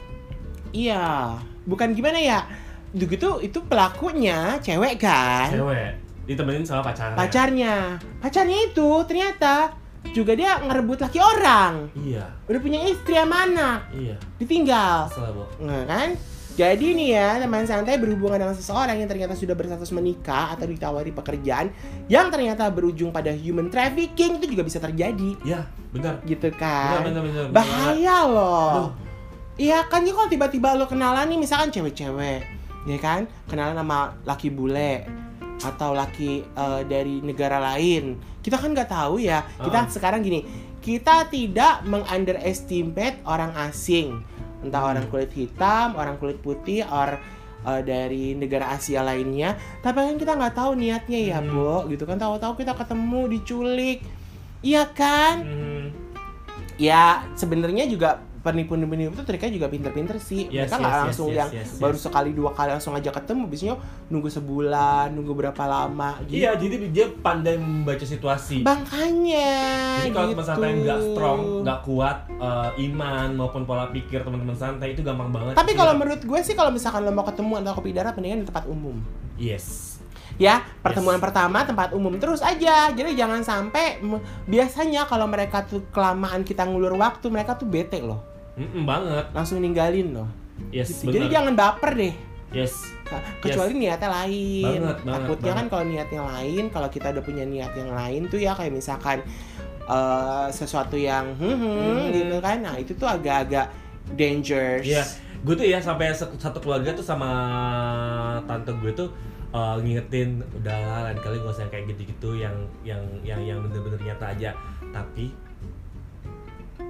iya, 0.72 1.06
bukan 1.64 1.92
gimana 1.92 2.16
ya? 2.16 2.40
Begitu 2.96 3.44
itu 3.44 3.60
pelakunya 3.62 4.56
cewek 4.60 5.00
kan? 5.00 5.52
Cewek 5.52 5.92
ditemenin 6.26 6.64
sama 6.64 6.82
pacarnya. 6.82 7.18
Pacarnya. 7.20 7.76
Pacarnya 8.18 8.58
itu 8.66 8.88
ternyata 9.06 9.76
juga 10.10 10.34
dia 10.34 10.58
ngerebut 10.58 11.04
laki 11.04 11.20
orang. 11.20 11.92
Iya, 11.94 12.24
Udah 12.48 12.60
punya 12.60 12.80
istri 12.86 13.14
sama 13.14 13.44
anak. 13.44 13.80
iya. 13.92 14.16
ditinggal 14.38 15.12
Kesel 15.12 15.28
ya, 15.28 15.32
Bo. 15.32 15.44
nah 15.60 15.82
kan 15.84 16.10
jadi 16.56 16.88
nih 16.92 17.10
ya 17.12 17.30
teman 17.38 17.64
santai 17.64 17.96
berhubungan 17.96 18.40
dengan 18.40 18.56
seseorang 18.56 18.96
yang 18.96 19.06
ternyata 19.06 19.36
sudah 19.36 19.52
berstatus 19.52 19.92
menikah 19.92 20.52
atau 20.52 20.64
ditawari 20.64 21.12
pekerjaan 21.12 21.68
yang 22.08 22.32
ternyata 22.32 22.68
berujung 22.68 23.12
pada 23.12 23.30
human 23.30 23.68
trafficking 23.68 24.40
itu 24.40 24.56
juga 24.56 24.64
bisa 24.64 24.80
terjadi 24.80 25.36
Iya, 25.44 25.68
benar. 25.92 26.24
gitu 26.24 26.48
Benar, 26.48 26.58
kan 26.58 27.04
benar, 27.04 27.22
benar. 27.22 27.46
bahaya 27.52 28.18
Aduh. 28.18 28.32
loh 28.32 28.84
iya 29.56 29.84
kan 29.84 30.02
ya 30.02 30.12
kalau 30.12 30.28
tiba-tiba 30.28 30.74
lo 30.74 30.84
kenalan 30.86 31.28
nih 31.28 31.40
misalkan 31.40 31.70
cewek-cewek 31.70 32.40
ya 32.86 32.98
kan 32.98 33.24
kenalan 33.46 33.76
sama 33.76 34.00
laki 34.24 34.48
bule 34.48 35.04
atau 35.58 35.92
laki 35.92 36.44
eh, 36.46 36.82
dari 36.86 37.20
negara 37.20 37.60
lain 37.60 38.16
kita 38.40 38.56
kan 38.56 38.72
nggak 38.72 38.88
tahu 38.88 39.20
ya 39.20 39.44
kita 39.58 39.80
Ah. 39.80 39.88
sekarang 39.88 40.20
gini 40.22 40.44
kita 40.80 41.26
tidak 41.28 41.82
mengunderestimate 41.84 43.24
orang 43.24 43.50
asing 43.64 44.22
entah 44.66 44.82
Hmm. 44.82 44.92
orang 44.98 45.06
kulit 45.08 45.32
hitam 45.32 45.94
orang 45.94 46.18
kulit 46.18 46.42
putih 46.42 46.82
or 46.90 47.22
eh, 47.66 47.82
dari 47.82 48.34
negara 48.34 48.74
Asia 48.74 49.02
lainnya 49.02 49.54
tapi 49.80 50.02
kan 50.02 50.18
kita 50.18 50.34
nggak 50.34 50.54
tahu 50.54 50.74
niatnya 50.74 51.20
ya 51.22 51.40
Hmm. 51.40 51.50
bu 51.54 51.90
gitu 51.90 52.04
kan 52.04 52.18
tahu-tahu 52.18 52.58
kita 52.58 52.74
ketemu 52.74 53.22
diculik 53.32 54.00
iya 54.62 54.84
kan 54.90 55.36
Hmm. 55.42 55.86
ya 56.76 57.24
sebenarnya 57.34 57.86
juga 57.86 58.20
penipu-penipu 58.46 59.12
itu 59.12 59.26
triknya 59.26 59.52
juga 59.52 59.68
pinter-pinter 59.68 60.22
sih 60.22 60.46
Yes, 60.48 60.70
mereka 60.70 60.76
nggak 60.78 60.86
yes, 60.86 60.94
yes, 60.94 61.04
langsung 61.10 61.28
yes, 61.28 61.38
yang 61.42 61.50
yes, 61.50 61.66
yes. 61.66 61.80
baru 61.82 61.98
sekali 61.98 62.30
dua 62.32 62.52
kali 62.54 62.70
langsung 62.72 62.94
aja 62.94 63.10
ketemu 63.10 63.44
biasanya 63.50 63.76
nunggu 64.06 64.30
sebulan 64.30 65.08
nunggu 65.10 65.34
berapa 65.34 65.64
lama 65.66 66.22
gitu 66.30 66.38
Iya, 66.38 66.54
jadi 66.54 66.76
dia 66.88 67.06
pandai 67.10 67.58
membaca 67.58 68.06
situasi. 68.06 68.62
makanya 68.62 69.50
Jadi 69.98 70.12
kalau 70.12 70.28
gitu. 70.30 70.34
teman 70.38 70.46
santai 70.46 70.72
nggak 70.78 71.00
strong, 71.02 71.40
nggak 71.66 71.80
kuat 71.82 72.18
eh, 72.30 72.70
iman 72.86 73.28
maupun 73.34 73.66
pola 73.66 73.90
pikir 73.90 74.22
teman-teman 74.22 74.54
santai 74.54 74.94
itu 74.94 75.02
gampang 75.02 75.34
banget. 75.34 75.58
tapi 75.58 75.74
Iya. 75.74 75.80
kalau 75.82 75.94
menurut 75.98 76.22
gue 76.22 76.40
sih 76.40 76.54
kalau 76.54 76.70
misalkan 76.70 77.02
lo 77.02 77.10
mau 77.10 77.26
ketemu 77.26 77.58
atau 77.60 77.74
kopi 77.74 77.90
darah 77.90 78.14
mendingan 78.14 78.44
di 78.44 78.48
tempat 78.48 78.70
umum 78.70 79.02
yes, 79.36 79.98
ya 80.36 80.60
pertemuan 80.80 81.18
pertama 81.18 81.64
tempat 81.64 81.92
umum 81.92 82.12
terus 82.16 82.44
aja 82.44 82.92
jadi 82.92 83.16
jangan 83.16 83.42
sampai 83.42 84.04
biasanya 84.46 85.08
kalau 85.08 85.26
mereka 85.26 85.64
tuh 85.64 85.88
kelamaan 85.90 86.44
kita 86.44 86.68
ngulur 86.68 86.92
waktu 86.94 87.26
mereka 87.28 87.56
tuh 87.56 87.66
bete 87.66 88.04
loh 88.04 88.35
Mm-mm, 88.56 88.84
banget, 88.88 89.26
langsung 89.36 89.60
ninggalin 89.60 90.16
loh 90.16 90.30
yes, 90.72 91.04
Gitu. 91.04 91.12
jadi 91.12 91.28
jangan 91.40 91.54
baper 91.54 91.92
deh 91.94 92.16
yes, 92.56 92.88
kecuali 93.44 93.76
niatnya 93.76 94.10
lain. 94.10 94.80
Banget, 94.82 94.98
banget, 95.04 95.22
Takutnya 95.28 95.52
kan 95.52 95.56
banget. 95.60 95.72
kalau 95.76 95.86
niatnya 95.86 96.22
lain, 96.24 96.64
kalau 96.72 96.90
kita 96.90 97.08
udah 97.12 97.24
punya 97.24 97.44
niat 97.46 97.72
yang 97.76 97.92
lain 97.92 98.22
tuh 98.32 98.40
ya 98.40 98.56
kayak 98.56 98.74
misalkan 98.74 99.22
eh, 99.86 100.48
sesuatu 100.50 100.96
yang 100.98 101.36
hmm, 101.38 101.52
hmm, 101.52 101.76
Hmm. 101.76 102.10
gitu 102.10 102.38
kan. 102.42 102.58
Nah, 102.66 102.80
itu 102.80 102.96
tuh 102.96 103.06
agak-agak 103.06 103.70
dangerous. 104.16 104.82
Iya, 104.88 105.04
gue 105.44 105.54
tuh 105.54 105.68
ya 105.68 105.78
sampai 105.78 106.16
satu 106.16 106.58
keluarga 106.58 106.96
tuh 106.98 107.06
sama 107.06 107.30
tante 108.50 108.72
gue 108.82 108.92
tuh 108.94 109.10
uh, 109.54 109.78
ngingetin 109.82 110.42
udahlah 110.56 111.12
lain 111.12 111.20
kali 111.22 111.38
gak 111.42 111.54
usah 111.54 111.68
kayak 111.70 111.86
gitu-gitu 111.94 112.40
yang 112.42 112.56
yang 112.82 113.02
yang 113.22 113.42
yang 113.42 113.58
bener-bener 113.62 114.02
nyata 114.02 114.34
aja. 114.34 114.52
Tapi 114.90 115.30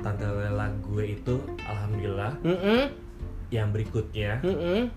tante 0.03 0.25
Lela 0.25 0.67
gue 0.83 1.15
itu 1.15 1.35
alhamdulillah 1.67 2.33
Mm-mm, 2.43 2.81
yang 3.53 3.69
berikutnya 3.71 4.41
mm-mm, 4.43 4.89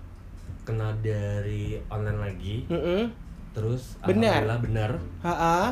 kenal 0.67 0.93
dari 0.99 1.79
online 1.89 2.19
lagi. 2.19 2.55
Mm-mm. 2.69 3.28
Terus 3.59 3.99
Benar. 3.99 4.39
alhamdulillah 4.39 4.59
benar 4.63 4.91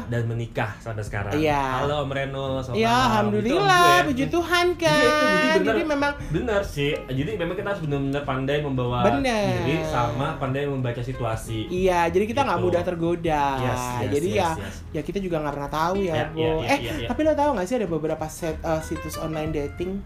dan 0.06 0.21
menikah 0.28 0.76
sampai 0.78 1.00
sekarang. 1.02 1.32
Iya. 1.34 1.63
Halo 1.80 2.04
Om 2.04 2.12
Reno, 2.12 2.60
selamat 2.60 2.76
Ya, 2.76 2.84
malam. 2.84 2.84
Itu 2.84 3.00
om 3.00 3.08
alhamdulillah, 3.08 3.80
gue. 3.80 4.06
puji 4.06 4.26
Tuhan 4.28 4.65
kan. 4.76 4.91
Iya, 4.91 5.08
itu 5.08 5.23
jadi 5.23 5.47
bener. 5.56 5.63
Jadi 5.67 5.84
memang 5.88 6.12
Benar 6.28 6.62
sih. 6.62 6.91
Jadi 7.00 7.32
memang 7.34 7.56
kita 7.56 7.67
harus 7.69 7.82
benar-benar 7.82 8.23
pandai 8.23 8.58
membawa 8.60 8.97
Bener. 9.08 9.63
diri 9.63 9.80
sama 9.88 10.36
pandai 10.36 10.67
membaca 10.67 11.00
situasi. 11.00 11.71
Iya, 11.71 12.12
jadi 12.12 12.26
kita 12.26 12.43
nggak 12.43 12.60
Gitu. 12.60 12.67
mudah 12.67 12.82
tergoda. 12.84 13.43
Yes, 13.58 13.80
yes, 13.80 14.12
jadi 14.12 14.28
yes, 14.28 14.36
ya, 14.36 14.50
yes. 14.60 14.76
ya 14.91 15.02
kita 15.02 15.17
juga 15.17 15.36
nggak 15.39 15.54
pernah 15.54 15.71
tahu 15.71 15.95
ya, 16.02 16.13
Ya, 16.13 16.26
Bu. 16.28 16.38
ya, 16.38 16.52
ya, 16.52 16.67
eh, 16.67 16.80
ya, 16.82 16.93
ya. 16.97 17.08
tapi 17.08 17.19
lo 17.23 17.32
tahu 17.34 17.50
nggak 17.54 17.65
sih 17.65 17.76
ada 17.78 17.88
beberapa 17.88 18.26
set 18.28 18.60
eh, 18.60 18.82
situs 18.82 19.15
online 19.15 19.52
dating, 19.54 20.04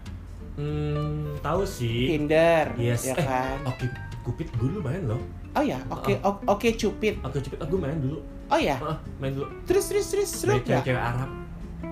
Hmm, 0.52 1.32
tahu 1.40 1.64
sih. 1.64 2.12
Tinder, 2.12 2.76
Yes. 2.76 3.02
ya 3.02 3.12
Eh, 3.12 3.18
kan? 3.18 3.56
Oke, 3.64 3.88
Kupit 4.22 4.46
gue 4.52 4.68
dulu 4.68 4.84
main 4.84 5.02
loh. 5.02 5.18
Oh 5.52 5.60
ya, 5.60 5.76
oke, 5.86 6.16
o- 6.18 6.40
oke 6.48 6.68
cupid. 6.72 7.20
Oke, 7.20 7.38
Cupid 7.38 7.60
aku 7.60 7.76
main 7.76 7.96
dulu. 7.96 8.24
Oh 8.48 8.56
ya, 8.56 8.76
Ah, 8.78 8.96
main 9.18 9.30
dulu. 9.30 9.48
terus 9.62 9.84
terus 9.84 10.06
terus 10.06 10.28
seru 10.30 10.54
Baik 10.54 10.64
nggak? 10.66 10.84
cewek 10.86 11.02
Arab. 11.02 11.30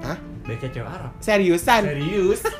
Hah? 0.00 0.18
Baik 0.42 0.60
cewek 0.66 0.88
Arab. 0.88 1.12
Seriusan? 1.18 1.82
Serius? 1.86 2.40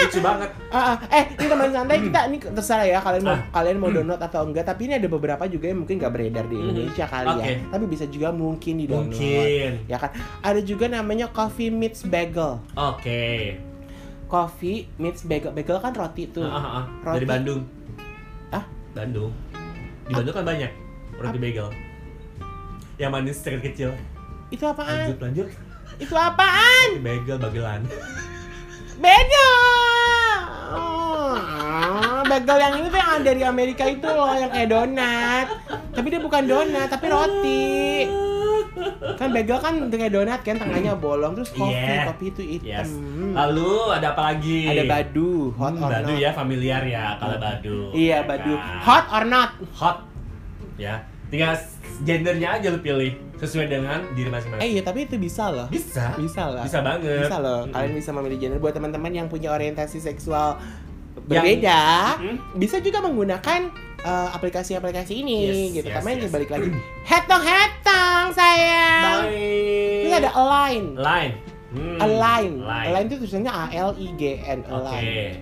lucu 0.00 0.16
banget 0.18 0.48
Ah, 0.70 0.96
ah. 0.96 0.96
eh 1.10 1.28
ini 1.30 1.44
teman 1.44 1.68
santai 1.68 2.00
kita 2.00 2.20
ini 2.24 2.40
terserah 2.40 2.88
ya 2.88 2.98
kalian 2.98 3.20
mau 3.20 3.32
Ah. 3.32 3.40
kalian 3.52 3.76
mau 3.76 3.90
download 3.90 4.16
atau 4.18 4.40
enggak 4.42 4.64
tapi 4.64 4.88
ini 4.88 4.96
ada 4.96 5.04
beberapa 5.06 5.44
juga 5.44 5.68
yang 5.68 5.84
mungkin 5.84 6.00
nggak 6.00 6.08
beredar 6.10 6.44
di 6.46 6.56
Mhm. 6.56 6.64
Indonesia 6.64 7.04
kali 7.04 7.28
Oke. 7.30 7.44
ya 7.44 7.56
tapi 7.68 7.84
bisa 7.86 8.04
juga 8.06 8.28
mungkin 8.30 8.74
di 8.74 8.86
download 8.86 9.12
mungkin 9.12 9.70
ya 9.84 9.96
kan 9.98 10.10
ada 10.40 10.60
juga 10.62 10.88
namanya 10.88 11.28
coffee 11.28 11.68
meets 11.68 12.00
bagel 12.02 12.64
oke 12.72 13.28
coffee 14.24 14.88
meets 14.96 15.20
bagel 15.22 15.52
bagel 15.52 15.76
kan 15.76 15.92
roti 15.92 16.24
tuh 16.28 16.44
Ah, 16.44 16.56
ah, 16.56 16.72
ah. 16.78 16.84
Roti. 17.02 17.16
dari 17.18 17.26
Bandung 17.28 17.60
Ah? 18.48 18.64
Bandung 18.90 19.32
di 20.10 20.18
Bandung 20.18 20.34
kan 20.34 20.42
banyak 20.42 20.70
roti 21.22 21.38
bagel. 21.38 21.70
Yang 22.98 23.10
manis 23.14 23.38
kecil-kecil 23.38 23.94
itu 24.50 24.64
apaan? 24.66 25.06
Lanjut 25.06 25.18
lanjut. 25.22 25.46
Itu 26.02 26.14
apaan? 26.18 26.98
Roti 26.98 27.06
bagel 27.06 27.36
bagelan. 27.38 27.80
Oh, 30.74 32.26
bagel 32.26 32.58
yang 32.58 32.74
ini 32.82 32.90
tuh 32.90 32.98
yang 32.98 33.22
dari 33.22 33.42
Amerika 33.46 33.86
itu 33.86 34.08
loh 34.10 34.34
yang 34.34 34.50
kayak 34.50 34.68
donat. 34.74 35.46
Tapi 35.94 36.06
dia 36.10 36.18
bukan 36.18 36.42
donat 36.42 36.90
tapi 36.90 37.06
roti 37.06 37.70
kan 39.00 39.28
bagel 39.30 39.56
kan 39.56 39.74
kayak 39.88 40.10
donat 40.10 40.40
kan 40.40 40.54
tengahnya 40.54 40.92
bolong 40.94 41.32
terus 41.32 41.50
kopi 41.50 41.72
Yeah. 41.72 42.04
kopi 42.06 42.24
itu 42.28 42.42
hitam. 42.46 42.84
Yes. 42.84 42.90
Lalu 43.32 43.70
ada 43.90 44.06
apa 44.10 44.22
lagi? 44.28 44.60
Ada 44.66 44.84
badu 44.84 45.50
hot 45.52 45.72
Hmm, 45.72 45.82
or 45.82 45.90
badu 45.90 46.12
not. 46.12 46.20
ya 46.20 46.30
familiar 46.30 46.82
ya 46.82 47.16
kalau 47.16 47.36
badu. 47.36 47.78
Iya 47.90 48.08
ya 48.14 48.18
badu. 48.22 48.52
kan? 48.52 48.78
hot 48.78 49.04
or 49.10 49.24
not? 49.24 49.50
Hot. 49.74 49.98
Ya. 50.76 50.94
Tinggal 51.26 51.54
gendernya 52.00 52.48
aja 52.54 52.68
lu 52.68 52.78
pilih 52.78 53.12
sesuai 53.36 53.66
dengan 53.68 54.04
diri 54.12 54.26
eh 54.26 54.32
masing-masing 54.32 54.68
iya 54.68 54.82
tapi 54.82 55.04
itu 55.04 55.16
bisa 55.16 55.48
loh. 55.48 55.68
Bisa. 55.68 56.12
Bisa 56.14 56.42
lah 56.46 56.60
bisa 56.62 56.78
banget. 56.80 57.24
Bisa 57.24 57.36
loh. 57.38 57.60
Mm-mm. 57.62 57.72
kalian 57.72 57.92
bisa 57.94 58.10
memilih 58.10 58.36
gender 58.38 58.58
buat 58.58 58.72
teman-teman 58.72 59.10
yang 59.10 59.26
punya 59.26 59.48
orientasi 59.48 59.96
seksual 59.98 60.60
Yang- 60.60 61.24
berbeda 61.26 61.80
Mm-mm. 62.18 62.36
bisa 62.54 62.76
juga 62.78 63.00
menggunakan 63.00 63.60
uh, 64.04 64.28
aplikasi-aplikasi 64.34 65.12
ini 65.20 65.70
Yes, 65.70 65.74
gitu. 65.80 65.88
yes, 65.88 65.94
karena 66.00 66.10
yes. 66.16 66.32
balik 66.32 66.50
lagi 66.50 66.68
hetong 67.06 67.44
hetong 67.44 68.26
sayang. 68.32 69.20
Bye. 69.26 70.04
ini 70.06 70.14
ada 70.14 70.30
align. 70.34 70.84
Line 70.96 71.34
Hmm, 71.70 72.02
align. 72.02 72.66
Line. 72.66 72.88
align 72.90 73.04
itu 73.06 73.16
tulisannya 73.22 73.52
A 73.54 73.70
L 73.70 73.94
I 73.94 74.06
G 74.18 74.22
N 74.42 74.60
oke. 74.66 74.90
Align 74.90 75.34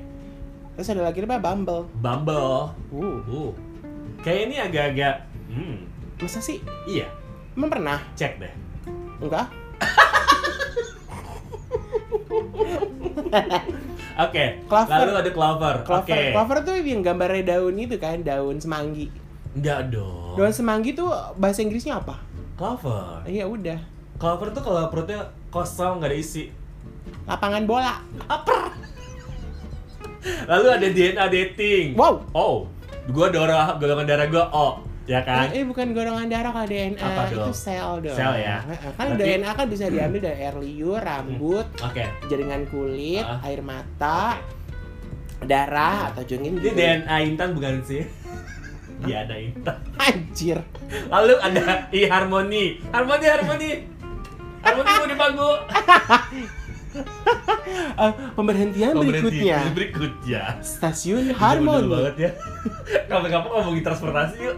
terus 0.78 0.94
ada 0.94 1.10
lagi 1.10 1.18
apa 1.26 1.42
Bumble. 1.42 1.90
Bumble. 1.98 2.70
Uh. 2.94 3.18
Uh. 3.26 3.50
Kayak 4.22 4.40
ini 4.46 4.56
agak-agak 4.62 5.14
hmm. 5.50 5.76
Masa 6.22 6.38
sih? 6.38 6.62
Iya. 6.86 7.10
Emang 7.58 7.70
pernah? 7.70 7.98
Cek 8.14 8.38
deh. 8.38 8.54
Enggak 9.18 9.50
oke 14.18 14.44
Clover. 14.66 14.96
lalu 14.98 15.12
ada 15.16 15.30
Clover 15.30 15.74
Clover, 15.82 16.02
oke 16.04 16.20
clover 16.32 16.58
tuh 16.62 16.74
yang 16.76 17.00
gambarnya 17.00 17.42
daun 17.48 17.74
itu 17.74 17.96
kan, 17.96 18.20
daun 18.20 18.58
semanggi. 18.58 19.08
enggak 19.54 19.88
dong 19.88 20.34
Daun 20.34 20.50
semanggi 20.50 20.92
tuh 20.92 21.08
bahasa 21.34 21.62
Inggrisnya 21.62 21.98
apa? 21.98 22.18
Clover 22.54 23.22
Iya 23.24 23.46
udah, 23.46 23.78
Clover 24.16 24.50
tuh 24.50 24.62
kalau 24.62 24.86
perutnya 24.88 25.22
kosong 25.48 25.98
nggak 25.98 26.10
ada 26.10 26.18
isi 26.18 26.44
lapangan 27.24 27.64
bola. 27.64 27.94
lalu 30.44 30.66
ada 30.68 30.88
DNA 30.88 31.24
dating 31.30 31.86
Wow. 31.94 32.20
oh 32.32 32.66
gua 33.08 33.30
darah 33.30 33.78
golongan 33.78 34.04
darah 34.04 34.26
gua 34.26 34.44
O 34.50 34.68
ya 35.08 35.20
kan 35.22 35.48
Eh, 35.48 35.58
eh, 35.58 35.64
bukan 35.64 35.90
golongan 35.90 36.28
darah 36.28 36.52
kalau 36.52 36.68
DNA, 36.68 37.00
Apa 37.00 37.22
itu 37.26 37.40
dong? 37.40 37.56
sel 37.56 37.92
dong. 37.98 38.12
Sel 38.12 38.34
ya? 38.36 38.60
Kan 38.92 39.06
Berarti- 39.10 39.24
DNA 39.34 39.50
kan 39.50 39.66
bisa 39.66 39.84
diambil 39.86 40.20
dari 40.22 40.38
air 40.38 40.54
liur, 40.54 41.00
rambut, 41.00 41.64
oke 41.74 42.04
jaringan 42.28 42.68
kulit, 42.68 43.22
Ah. 43.22 43.40
air 43.42 43.60
mata, 43.60 44.36
darah 45.40 46.12
atau 46.12 46.22
jungin 46.22 46.56
ini. 46.56 46.68
DNA 46.68 47.16
Intan 47.24 47.52
bukan 47.52 47.80
sih 47.82 48.04
Iya 49.00 49.22
ada 49.22 49.38
Intan 49.38 49.78
Anjir. 49.96 50.58
lalu 51.08 51.34
ada 51.38 51.86
I 51.88 52.04
Harmoni 52.04 52.82
Harmoni 52.88 53.24
Harmoni 53.24 53.70
Harmoni 54.60 54.90
mau 54.92 55.06
dibangun 55.06 55.58
Eh, 57.94 58.12
pemberhentian 58.32 58.90
berikutnya. 58.92 59.70
berikutnya 59.70 60.58
Stasiun 60.58 61.30
Bener 61.30 61.38
Harmoni. 61.38 61.86
banget 61.86 62.14
ya 62.18 62.30
kapan-kapan 63.06 63.50
ngomongin 63.52 63.82
transportasi 63.84 64.36
yuk 64.40 64.56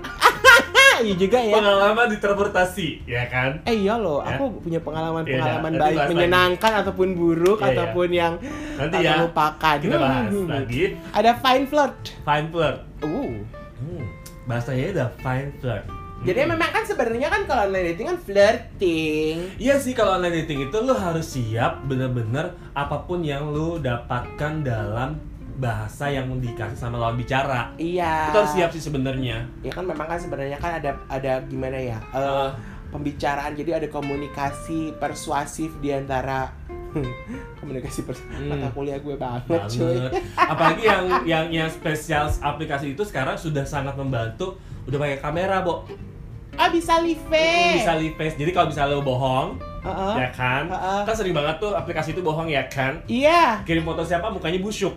iya 1.00 1.14
juga 1.14 1.38
ya. 1.38 1.54
pengalaman 1.54 2.06
di 2.06 2.16
transportasi 2.16 2.88
ya 3.04 3.24
kan 3.26 3.50
Eh 3.62 3.76
iya 3.78 3.94
loh, 3.94 4.20
Ya. 4.20 4.34
aku 4.34 4.60
punya 4.60 4.78
pengalaman-pengalaman 4.78 5.70
nanti 5.70 5.80
baik, 5.80 5.90
bahas 5.90 6.00
lagi. 6.00 6.12
menyenangkan 6.12 6.72
ataupun 6.80 7.08
buruk 7.12 7.58
iya. 7.58 7.68
ataupun 7.70 8.08
yang 8.10 8.32
nanti 8.74 8.96
ya 8.98 9.10
terlupakan. 9.14 9.76
kita 9.78 9.96
bahas 9.96 10.28
Hmm. 10.28 10.46
lagi 10.46 10.82
Ada 11.10 11.30
fine 11.36 11.64
flirt. 11.64 11.96
fine 12.20 12.46
flirt 12.48 12.78
Uh. 13.00 13.32
hmm. 13.76 14.02
bahasanya 14.44 14.84
udah 14.92 15.08
fine 15.16 15.50
flirt 15.56 15.84
Jadi 16.20 16.36
Hmm. 16.38 16.52
memang 16.52 16.68
kan 16.70 16.84
sebenarnya 16.84 17.28
kan 17.28 17.42
kalau 17.44 17.62
online 17.64 17.86
dating 17.90 18.06
kan 18.06 18.18
flirting. 18.20 19.36
Iya 19.56 19.74
sih 19.76 19.92
kalau 19.92 20.14
online 20.14 20.36
dating 20.38 20.60
itu 20.62 20.76
lu 20.78 20.92
harus 20.92 21.26
siap 21.26 21.80
bener-bener 21.82 22.44
apa 22.72 22.96
pun 23.00 23.20
yang 23.22 23.48
lu 23.48 23.80
dapatkan 23.80 24.60
dalam 24.60 25.16
bahasa 25.60 26.08
yang 26.08 26.32
dikasih 26.34 26.74
sama 26.74 26.96
lawan 26.96 27.14
bicara. 27.14 27.68
Iya. 27.76 28.32
Itu 28.32 28.38
harus 28.38 28.52
siap 28.52 28.70
sih 28.70 28.80
sebenarnya. 28.80 29.44
Ya 29.60 29.68
kan 29.68 29.84
memang 29.84 30.08
kan 30.08 30.16
sebenarnya 30.16 30.56
kan 30.56 30.80
ada 30.80 30.96
ada 31.06 31.44
gimana 31.44 31.76
ya? 31.76 32.00
eh, 32.08 32.18
Eh, 32.18 32.48
pembicaraan 32.90 33.52
jadi 33.52 33.76
ada 33.76 33.86
komunikasi 33.86 34.96
persuasif 34.96 35.70
di 35.78 35.92
antara 35.92 36.50
komunikasi 37.60 38.02
pers 38.02 38.18
Hmm. 38.26 38.50
mata 38.50 38.66
kuliah 38.70 38.98
gue 38.98 39.14
banget, 39.14 39.46
cuy. 39.68 39.94
banget. 39.94 40.12
Apalagi 40.34 40.82
yang 40.82 41.04
yang 41.30 41.44
yang 41.54 41.68
spesial 41.68 42.26
aplikasi 42.40 42.92
itu 42.92 43.02
sekarang 43.02 43.36
sudah 43.36 43.62
sangat 43.62 43.94
membantu 43.94 44.58
udah 44.84 44.98
pakai 44.98 45.18
kamera, 45.20 45.60
Bo. 45.60 45.86
Ah 46.56 46.66
bisa 46.66 46.98
live. 46.98 47.22
Bisa 47.30 47.94
live 47.94 48.16
face. 48.16 48.34
Jadi 48.34 48.50
kalau 48.50 48.68
misalnya 48.68 48.92
lu 48.92 49.06
bohong, 49.06 49.54
Heeh. 49.80 50.14
ya 50.18 50.28
kan? 50.30 50.66
Heeh. 50.66 51.00
Kan 51.06 51.14
sering 51.14 51.30
banget 51.30 51.56
tuh 51.58 51.72
aplikasi 51.72 52.10
itu 52.10 52.20
bohong 52.20 52.50
ya 52.50 52.66
kan? 52.66 52.98
Iya. 53.06 53.62
Kirim 53.62 53.86
foto 53.86 54.02
siapa 54.02 54.26
mukanya 54.28 54.58
busuk. 54.58 54.92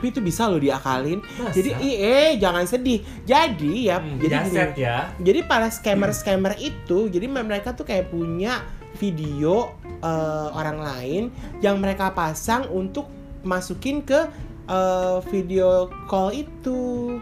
Tapi 0.00 0.16
itu 0.16 0.24
bisa 0.24 0.48
loh 0.48 0.56
diakalin. 0.56 1.20
Masa? 1.20 1.52
Jadi 1.52 1.76
i- 1.76 2.00
eh 2.00 2.30
jangan 2.34 2.64
sedih. 2.64 3.04
Jadi 3.20 3.84
ya, 3.84 4.00
Hmm, 4.00 4.16
jadi 4.16 4.34
gini. 4.40 4.56
ya. 4.80 4.96
Jadi 5.20 5.40
para 5.44 5.68
scammer-scammer 5.68 6.56
itu, 6.56 7.12
jadi 7.12 7.28
mereka 7.28 7.76
tuh 7.76 7.84
kayak 7.84 8.08
punya 8.08 8.64
video 8.96 9.76
eh, 10.00 10.48
orang 10.50 10.80
lain 10.80 11.22
yang 11.60 11.76
mereka 11.76 12.08
pasang 12.10 12.64
untuk 12.66 13.04
masukin 13.44 14.00
ke 14.00 14.24
eh, 14.64 15.18
video 15.28 15.92
call 16.08 16.32
itu. 16.32 17.20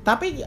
Tapi 0.00 0.40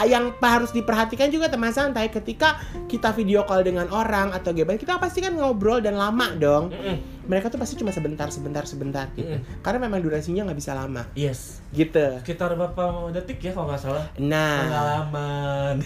yang 0.00 0.34
harus 0.36 0.70
diperhatikan 0.70 1.26
juga 1.26 1.46
teman 1.46 1.70
santai 1.70 2.06
ketika 2.06 2.58
kita 2.86 3.10
video 3.12 3.42
call 3.42 3.62
dengan 3.62 3.86
orang 3.88 4.30
atau 4.30 4.50
gimana 4.50 4.74
kita 4.74 4.94
pasti 4.96 5.18
kan 5.18 5.34
ngobrol 5.34 5.78
dan 5.78 5.94
lama 5.94 6.34
dong 6.34 6.70
Mm-mm. 6.70 6.96
Mereka 7.28 7.46
tuh 7.46 7.56
pasti 7.56 7.76
cuma 7.76 7.92
sebentar 7.92 8.26
sebentar 8.28 8.64
sebentar 8.64 9.06
gitu. 9.12 9.28
Mm-mm. 9.28 9.60
karena 9.60 9.78
memang 9.80 10.00
durasinya 10.00 10.42
nggak 10.42 10.56
bisa 10.56 10.72
lama. 10.72 11.04
Yes. 11.12 11.60
gitu. 11.70 12.00
Sekitar 12.18 12.52
berapa 12.52 12.82
detik 13.12 13.38
ya 13.38 13.52
kalau 13.52 13.68
nggak 13.68 13.78
salah? 13.78 14.04
nah. 14.16 14.64
Pengalaman. 14.64 15.76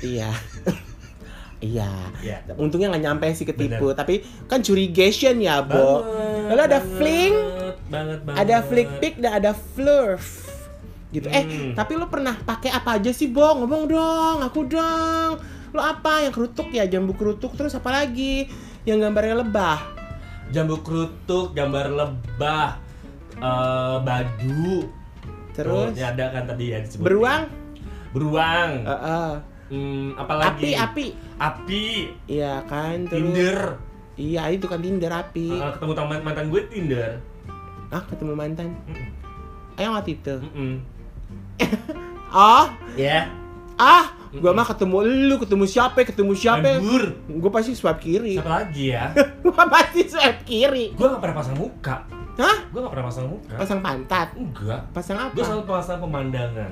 iya. 0.00 0.32
Iya. 1.56 1.88
Ya. 2.20 2.36
untungnya 2.54 2.92
nggak 2.92 3.00
nyampe 3.02 3.26
sih 3.32 3.48
ketipu 3.48 3.88
tapi 3.92 4.20
kan 4.44 4.60
curigation 4.60 5.40
ya 5.40 5.64
bo. 5.64 6.04
Banget, 6.04 6.46
Lalu 6.46 6.60
ada 6.60 6.78
banget, 6.78 6.84
fling, 6.94 7.34
banget 7.88 8.18
banget. 8.22 8.38
ada 8.38 8.56
flick 8.62 8.88
pick 9.00 9.14
dan 9.16 9.32
ada 9.34 9.50
flurf. 9.56 10.24
Gitu. 11.08 11.24
Eh 11.26 11.42
Hmm. 11.42 11.72
tapi 11.72 11.96
lu 11.96 12.04
pernah 12.06 12.36
pakai 12.36 12.68
apa 12.68 13.00
aja 13.00 13.08
sih 13.08 13.32
bo? 13.32 13.56
Ngomong 13.56 13.88
dong 13.88 14.38
aku 14.44 14.68
dong. 14.68 15.40
Lu 15.72 15.80
apa? 15.80 16.20
Yang 16.20 16.36
kerutuk 16.36 16.68
ya 16.70 16.84
jambu 16.84 17.16
kerutuk. 17.16 17.56
Terus 17.56 17.72
apa 17.72 17.88
lagi? 17.90 18.52
Yang 18.84 18.98
gambarnya 19.02 19.40
lebah 19.40 19.95
Jambu 20.48 20.78
kerutuk, 20.80 21.52
gambar 21.52 21.86
lebah, 21.90 22.78
eh, 23.34 23.96
badu. 24.00 24.86
terus 25.52 25.88
Oh, 25.88 25.96
ya 25.96 26.10
ada 26.10 26.30
kan 26.30 26.44
tadi 26.46 26.68
ya 26.68 26.78
disebut. 26.78 27.00
beruang 27.02 27.48
Beruang. 28.12 28.70
Heeh. 28.82 29.30
Hmm, 29.66 30.14
apa 30.14 30.32
api 30.32 30.38
lagi? 30.38 30.70
api 30.76 31.06
Api. 31.36 31.84
iya 32.28 32.62
kan 32.64 33.02
terus 33.02 33.18
Tinder. 33.26 33.58
iya 34.14 34.46
itu 34.48 34.62
kan 34.64 34.78
tinder 34.78 35.10
api 35.10 35.50
Eh, 35.50 35.70
ketemu 35.74 35.92
teman 35.92 36.18
mantan 36.22 36.46
gue 36.46 36.62
Tinder. 36.66 37.10
ah 37.88 38.02
ketemu 38.04 38.32
mantan 38.32 38.68
Mm-mm. 38.84 39.10
ayo 39.74 39.90
waktu 39.90 40.14
itu 40.14 40.38
Mm-mm. 40.38 40.72
ah 42.30 42.70
Ya. 42.94 43.26
ah 43.74 44.06
gua 44.38 44.52
mah 44.52 44.66
ketemu 44.66 44.96
lu 45.26 45.36
ketemu 45.36 45.64
siapa 45.64 45.98
ketemu 46.02 46.32
siapa 46.32 46.66
Nganggur. 46.74 47.04
gua 47.36 47.50
pasti 47.50 47.72
swipe 47.72 48.00
kiri 48.00 48.34
Siapa 48.34 48.52
lagi 48.54 48.84
ya? 48.88 49.04
gua 49.44 49.64
pasti 49.66 50.00
swipe 50.04 50.40
kiri 50.42 50.84
gue 50.92 51.06
gak 51.06 51.18
pernah 51.18 51.36
pasang 51.36 51.56
muka. 51.56 51.96
hah 52.36 52.56
Gue 52.68 52.80
gak 52.80 52.92
pernah 52.92 53.06
pasang 53.06 53.26
muka. 53.26 53.54
pasang 53.56 53.80
pantat 53.80 54.28
Enggak. 54.34 54.80
pasang 54.90 55.16
Gue 55.16 55.26
apa 55.34 55.46
selalu 55.46 55.64
pasang 55.64 55.98
pemandangan 55.98 56.70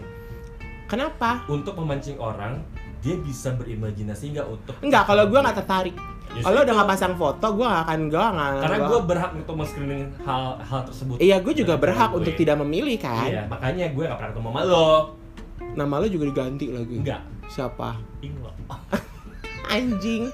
kenapa 0.85 1.31
untuk 1.47 1.75
memancing 1.75 2.17
orang 2.17 2.61
dia 2.99 3.17
bisa 3.17 3.53
berimajinasi 3.53 4.33
nggak 4.33 4.47
untuk 4.47 4.75
enggak 4.81 5.05
kalau 5.05 5.25
gua 5.27 5.41
nggak 5.43 5.59
tertarik 5.59 5.97
Ya, 6.27 6.41
Kalau 6.41 6.67
udah 6.67 6.75
nggak 6.75 6.91
pasang 6.91 7.15
foto, 7.15 7.47
gue 7.53 7.63
nggak 7.63 7.85
akan 7.85 8.01
gue 8.09 8.19
nggak. 8.27 8.51
Karena 8.59 8.77
gua- 8.77 8.89
gue 8.89 9.01
berhak 9.07 9.31
untuk 9.37 9.55
men-screening 9.55 10.03
hal 10.21 10.59
hal 10.59 10.81
tersebut. 10.83 11.17
Iya, 11.21 11.37
gue 11.39 11.53
juga 11.55 11.75
berhak 11.77 12.11
gue. 12.11 12.19
untuk 12.19 12.33
tidak 12.35 12.57
memilih 12.59 12.97
kan. 12.99 13.29
Iya, 13.29 13.43
makanya 13.47 13.87
gue 13.87 14.03
gak 14.03 14.19
pernah 14.19 14.31
ketemu 14.33 14.49
sama 14.49 14.61
lo. 14.65 14.91
Nama 15.77 15.95
lo 15.95 16.07
juga 16.09 16.25
diganti 16.27 16.67
lagi. 16.67 16.97
Enggak. 16.99 17.21
Siapa? 17.49 17.97
Inglo. 18.21 18.51
Anjing. 19.75 20.29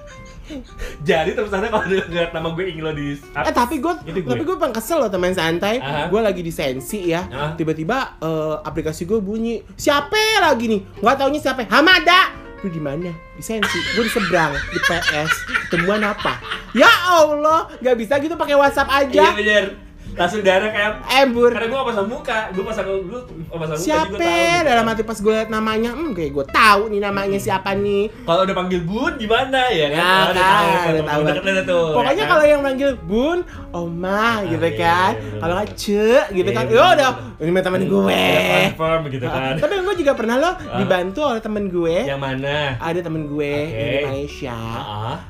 Jadi 1.06 1.38
terus 1.38 1.54
ada 1.54 1.70
kalau 1.70 1.86
ngeliat 1.86 2.34
nama 2.34 2.50
gue 2.50 2.64
Inglo 2.66 2.90
di 2.90 3.14
Eh 3.14 3.52
tapi 3.54 3.78
gue, 3.78 3.94
gue. 4.02 4.26
tapi 4.26 4.42
gue 4.42 4.56
pengen 4.58 4.74
kesel 4.74 4.98
loh 4.98 5.06
teman 5.06 5.30
santai. 5.30 5.78
Aha. 5.78 6.10
Gue 6.10 6.18
lagi 6.18 6.42
di 6.42 6.50
sensi 6.50 7.06
ya. 7.06 7.54
Tiba-tiba 7.54 8.18
eh, 8.18 8.56
aplikasi 8.66 9.06
gue 9.06 9.22
bunyi. 9.22 9.62
Siapa 9.78 10.42
lagi 10.42 10.66
nih? 10.66 10.80
Gak 10.98 11.16
taunya 11.16 11.38
siapa? 11.38 11.62
Hamada. 11.70 12.34
Lu 12.60 12.68
di 12.68 12.82
mana? 12.82 13.14
Di 13.38 13.40
sensi. 13.40 13.78
Gue 13.94 14.04
di 14.04 14.12
seberang 14.12 14.52
di 14.52 14.78
PS. 14.82 15.30
Temuan 15.70 16.02
apa? 16.02 16.42
Ya 16.74 16.90
Allah, 17.08 17.70
nggak 17.78 17.96
bisa 17.96 18.18
gitu 18.18 18.34
pakai 18.34 18.54
WhatsApp 18.54 18.90
Iya 18.90 18.98
aja. 19.06 19.24
bener. 19.34 19.64
Langsung 20.20 20.44
darah 20.44 20.68
kayak 20.68 20.92
Embur. 21.18 21.48
karena 21.48 21.66
gue 21.66 21.78
gak 21.80 21.88
pasang 21.88 22.06
muka, 22.06 22.38
gue 22.52 22.60
pasang 22.60 22.86
lu 22.86 23.18
pasang 23.50 23.72
muka 23.72 23.86
Siapa? 23.88 24.04
tahu. 24.04 24.20
gitu. 24.20 24.68
Dalam 24.68 24.84
hati 24.84 25.02
pas 25.02 25.18
gue 25.18 25.32
liat 25.32 25.48
namanya, 25.48 25.90
hmm 25.90 26.12
kayak 26.12 26.30
gue 26.30 26.44
tahu 26.46 26.82
nih 26.92 27.00
namanya 27.00 27.38
siapa 27.38 27.72
nih. 27.72 28.12
Kalau 28.20 28.40
udah 28.44 28.52
panggil 28.54 28.80
bun 28.84 29.12
gimana 29.16 29.60
ya? 29.72 29.88
Ya 29.88 30.04
Oh, 30.20 30.24
kan, 30.28 30.92
udah 30.92 31.04
tahu. 31.08 31.20
Udah 31.24 31.34
kenal 31.40 31.56
tuh. 31.64 31.86
Pokoknya 31.90 32.12
ya 32.12 32.20
kan? 32.20 32.28
kalau 32.28 32.44
yang 32.44 32.60
manggil 32.60 32.90
Bun, 33.00 33.38
Oma 33.72 34.12
Ah, 34.12 34.36
gitu 34.44 34.60
iya, 34.62 34.76
kan. 34.76 35.10
iya, 35.10 35.22
bener. 35.22 35.40
Kalau 35.40 35.54
nggak 35.56 35.68
gitu 35.72 36.20
Iya, 36.44 36.52
kan. 36.52 36.64
Ya 36.68 36.84
udah, 36.92 37.10
ini 37.38 37.50
mah 37.50 37.64
temen 37.64 37.82
gue. 37.88 38.24
Confirm 38.68 39.00
gitu 39.08 39.24
Ah, 39.24 39.32
kan. 39.32 39.54
Tapi 39.56 39.72
gue 39.80 39.96
juga 39.96 40.12
pernah 40.12 40.36
loh 40.36 40.54
Ah. 40.60 40.76
dibantu 40.76 41.20
oleh 41.24 41.40
temen 41.40 41.64
gue. 41.66 41.96
Yang 42.04 42.20
mana? 42.20 42.56
Ada 42.76 43.00
temen 43.00 43.22
gue 43.24 43.52
di 43.66 43.96
Malaysia. 44.04 44.58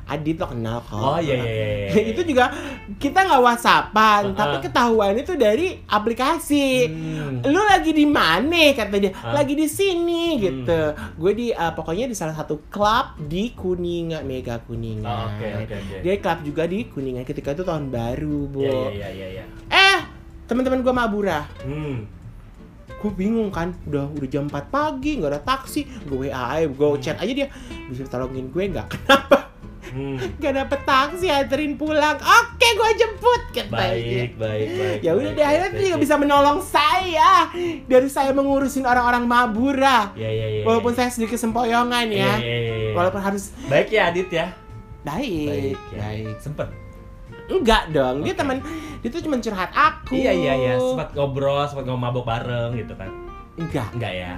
Adit 0.04 0.36
lo 0.36 0.46
kenal 0.48 0.82
kok. 0.82 0.98
Oh 0.98 1.18
iya 1.18 1.36
iya 1.36 1.46
iya. 1.46 1.68
iya. 1.86 2.02
itu 2.12 2.20
juga 2.24 2.50
kita 2.96 3.18
nggak 3.22 3.40
whatsappan, 3.40 4.22
tapi 4.34 4.56
ah. 4.56 4.60
Ketahuan 4.80 5.12
itu 5.12 5.36
dari 5.36 5.68
aplikasi. 5.84 6.88
Hmm. 6.88 7.44
Lu 7.44 7.60
lagi 7.60 7.92
di 7.92 8.08
mana 8.08 8.72
kata 8.72 8.96
dia? 8.96 9.12
Lagi 9.12 9.52
di 9.52 9.68
sini 9.68 10.32
Hmm. 10.32 10.40
gitu. 10.40 10.80
Gue 11.20 11.32
di 11.36 11.46
uh, 11.52 11.76
pokoknya 11.76 12.08
di 12.08 12.16
salah 12.16 12.32
satu 12.32 12.64
klub 12.72 13.20
di 13.20 13.52
Kuningan, 13.52 14.24
Mega 14.24 14.56
Kuningan. 14.56 15.04
Oh, 15.04 15.28
oke 15.28 15.46
oke 15.60 15.74
oke. 15.76 15.96
Dia 16.00 16.16
klub 16.16 16.40
juga 16.40 16.64
di 16.64 16.88
Kuningan 16.88 17.28
ketika 17.28 17.52
itu 17.52 17.60
tahun 17.60 17.92
baru, 17.92 18.48
Bu. 18.48 18.64
Iya 18.64 18.88
iya 18.88 19.08
iya 19.12 19.26
iya. 19.36 19.44
Eh, 19.68 20.00
teman-teman 20.48 20.80
gue 20.80 20.94
mabura. 20.96 21.44
Hmm. 21.60 22.08
Gue 22.96 23.12
bingung 23.12 23.52
kan, 23.52 23.76
udah 23.84 24.08
udah 24.12 24.28
jam 24.28 24.48
4 24.48 24.64
pagi, 24.68 25.20
nggak 25.20 25.28
ada 25.28 25.40
taksi. 25.44 25.84
Gue 26.08 26.32
WA, 26.32 26.64
gue 26.64 26.86
chat 27.04 27.20
aja 27.20 27.32
dia. 27.36 27.52
Bisa 27.84 28.08
tolongin 28.08 28.48
gue 28.48 28.64
nggak? 28.64 28.88
Kenapa? 28.96 29.49
Hmm. 29.90 30.16
Gak 30.38 30.54
dapet 30.54 30.80
taksi, 30.86 31.26
anterin 31.26 31.74
pulang. 31.74 32.14
Oke, 32.16 32.68
gue 32.78 32.90
jemput 32.94 33.42
katanya. 33.50 33.74
Baik 33.90 34.30
baik 34.38 34.68
baik. 34.70 34.98
Ya 35.02 35.12
udah 35.18 35.30
baik, 35.30 35.38
deh, 35.38 35.44
akhirnya 35.44 35.70
baik, 35.70 35.76
dia 35.76 35.86
juga 35.86 35.96
baik. 35.98 36.04
bisa 36.06 36.14
menolong 36.16 36.58
saya 36.62 37.32
dari 37.84 38.08
saya 38.08 38.30
mengurusin 38.30 38.86
orang-orang 38.86 39.26
mabura. 39.26 40.14
Iya 40.14 40.30
iya 40.30 40.46
iya. 40.46 40.62
Walaupun 40.62 40.94
iya. 40.94 40.98
saya 41.02 41.08
sedikit 41.10 41.38
sempoyongan 41.38 42.06
Iya, 42.06 42.22
ya. 42.22 42.34
iya, 42.38 42.56
iya, 42.56 42.74
iya. 42.86 42.92
Walaupun 42.94 43.20
harus 43.20 43.50
baik 43.66 43.88
ya 43.90 44.14
Adit 44.14 44.30
ya. 44.30 44.46
baik, 45.00 45.78
ya. 45.90 45.98
baik. 45.98 46.36
Sempet. 46.38 46.68
Enggak 47.50 47.90
dong, 47.90 48.22
dia 48.22 48.30
Oke. 48.30 48.38
teman 48.38 48.62
dia 49.02 49.08
tuh 49.10 49.22
cuma 49.26 49.42
curhat 49.42 49.70
aku. 49.74 50.14
Iya 50.14 50.30
iya 50.30 50.52
iya. 50.54 50.74
Sempat 50.78 51.16
ngobrol, 51.18 51.66
sempat 51.66 51.84
ngomong 51.88 52.02
mabok 52.10 52.24
bareng 52.28 52.78
gitu 52.78 52.94
kan. 52.94 53.10
Enggak, 53.58 53.90
Enggak 53.96 54.12
ya. 54.14 54.32